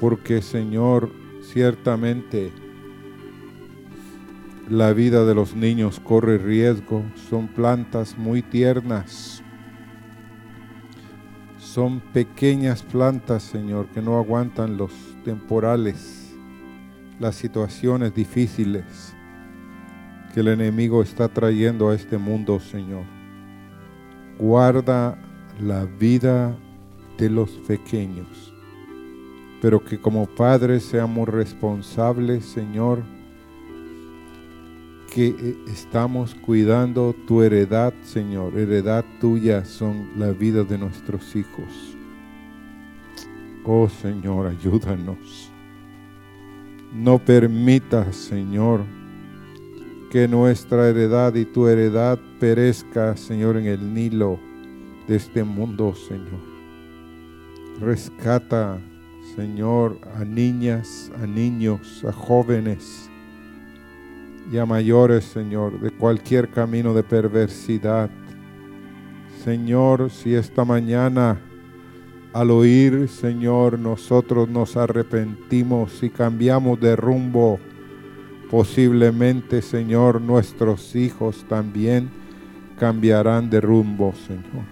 Porque, 0.00 0.40
Señor, 0.42 1.10
ciertamente 1.42 2.52
la 4.68 4.92
vida 4.92 5.24
de 5.24 5.34
los 5.34 5.56
niños 5.56 5.98
corre 5.98 6.38
riesgo, 6.38 7.02
son 7.28 7.48
plantas 7.48 8.16
muy 8.16 8.42
tiernas 8.42 9.42
son 11.72 12.00
pequeñas 12.00 12.82
plantas, 12.82 13.42
Señor, 13.42 13.88
que 13.88 14.00
no 14.00 14.16
aguantan 14.16 14.78
los 14.78 14.90
temporales, 15.22 16.34
las 17.20 17.34
situaciones 17.34 18.14
difíciles 18.14 19.14
que 20.32 20.40
el 20.40 20.48
enemigo 20.48 21.02
está 21.02 21.28
trayendo 21.28 21.90
a 21.90 21.94
este 21.94 22.16
mundo, 22.16 22.58
Señor. 22.58 23.04
Guarda 24.38 25.18
la 25.60 25.84
vida 25.84 26.56
de 27.18 27.28
los 27.28 27.50
pequeños, 27.50 28.54
pero 29.60 29.84
que 29.84 30.00
como 30.00 30.26
padres 30.26 30.84
seamos 30.84 31.28
responsables, 31.28 32.46
Señor, 32.46 33.02
eh, 35.20 35.56
estamos 35.66 36.34
cuidando 36.34 37.14
tu 37.26 37.42
heredad, 37.42 37.92
Señor. 38.04 38.56
Heredad 38.56 39.04
tuya 39.20 39.64
son 39.64 40.10
la 40.16 40.30
vida 40.30 40.62
de 40.64 40.78
nuestros 40.78 41.34
hijos. 41.34 41.96
Oh 43.64 43.88
Señor, 43.88 44.46
ayúdanos. 44.46 45.50
No 46.92 47.18
permitas, 47.18 48.14
Señor, 48.14 48.82
que 50.10 50.28
nuestra 50.28 50.88
heredad 50.88 51.34
y 51.34 51.44
tu 51.44 51.66
heredad 51.66 52.18
perezca, 52.38 53.16
Señor, 53.16 53.56
en 53.56 53.66
el 53.66 53.92
Nilo 53.92 54.38
de 55.06 55.16
este 55.16 55.42
mundo, 55.42 55.94
Señor. 55.94 56.40
Rescata, 57.80 58.78
Señor, 59.34 59.98
a 60.14 60.24
niñas, 60.24 61.10
a 61.20 61.26
niños, 61.26 62.04
a 62.04 62.12
jóvenes 62.12 63.07
y 64.50 64.58
a 64.58 64.66
mayores, 64.66 65.24
Señor, 65.24 65.80
de 65.80 65.90
cualquier 65.90 66.48
camino 66.48 66.94
de 66.94 67.02
perversidad. 67.02 68.10
Señor, 69.44 70.10
si 70.10 70.34
esta 70.34 70.64
mañana 70.64 71.40
al 72.32 72.50
oír, 72.50 73.08
Señor, 73.08 73.78
nosotros 73.78 74.48
nos 74.48 74.76
arrepentimos 74.76 76.02
y 76.02 76.10
cambiamos 76.10 76.78
de 76.80 76.94
rumbo, 76.96 77.58
posiblemente, 78.50 79.62
Señor, 79.62 80.20
nuestros 80.20 80.94
hijos 80.94 81.44
también 81.48 82.10
cambiarán 82.78 83.50
de 83.50 83.60
rumbo, 83.60 84.12
Señor. 84.26 84.66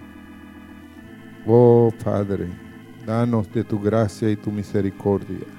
Oh 1.45 1.91
Padre, 2.03 2.47
danos 3.05 3.51
de 3.51 3.63
tu 3.63 3.79
gracia 3.79 4.29
y 4.29 4.35
tu 4.35 4.51
misericordia. 4.51 5.56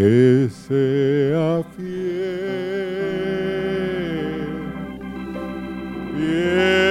Que 0.00 0.48
sea 0.48 1.62
fiel, 1.76 1.90
fiel, 6.16 6.89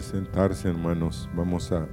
Sentarse, 0.00 0.68
hermanos. 0.68 1.28
Vamos 1.34 1.70
a 1.72 1.88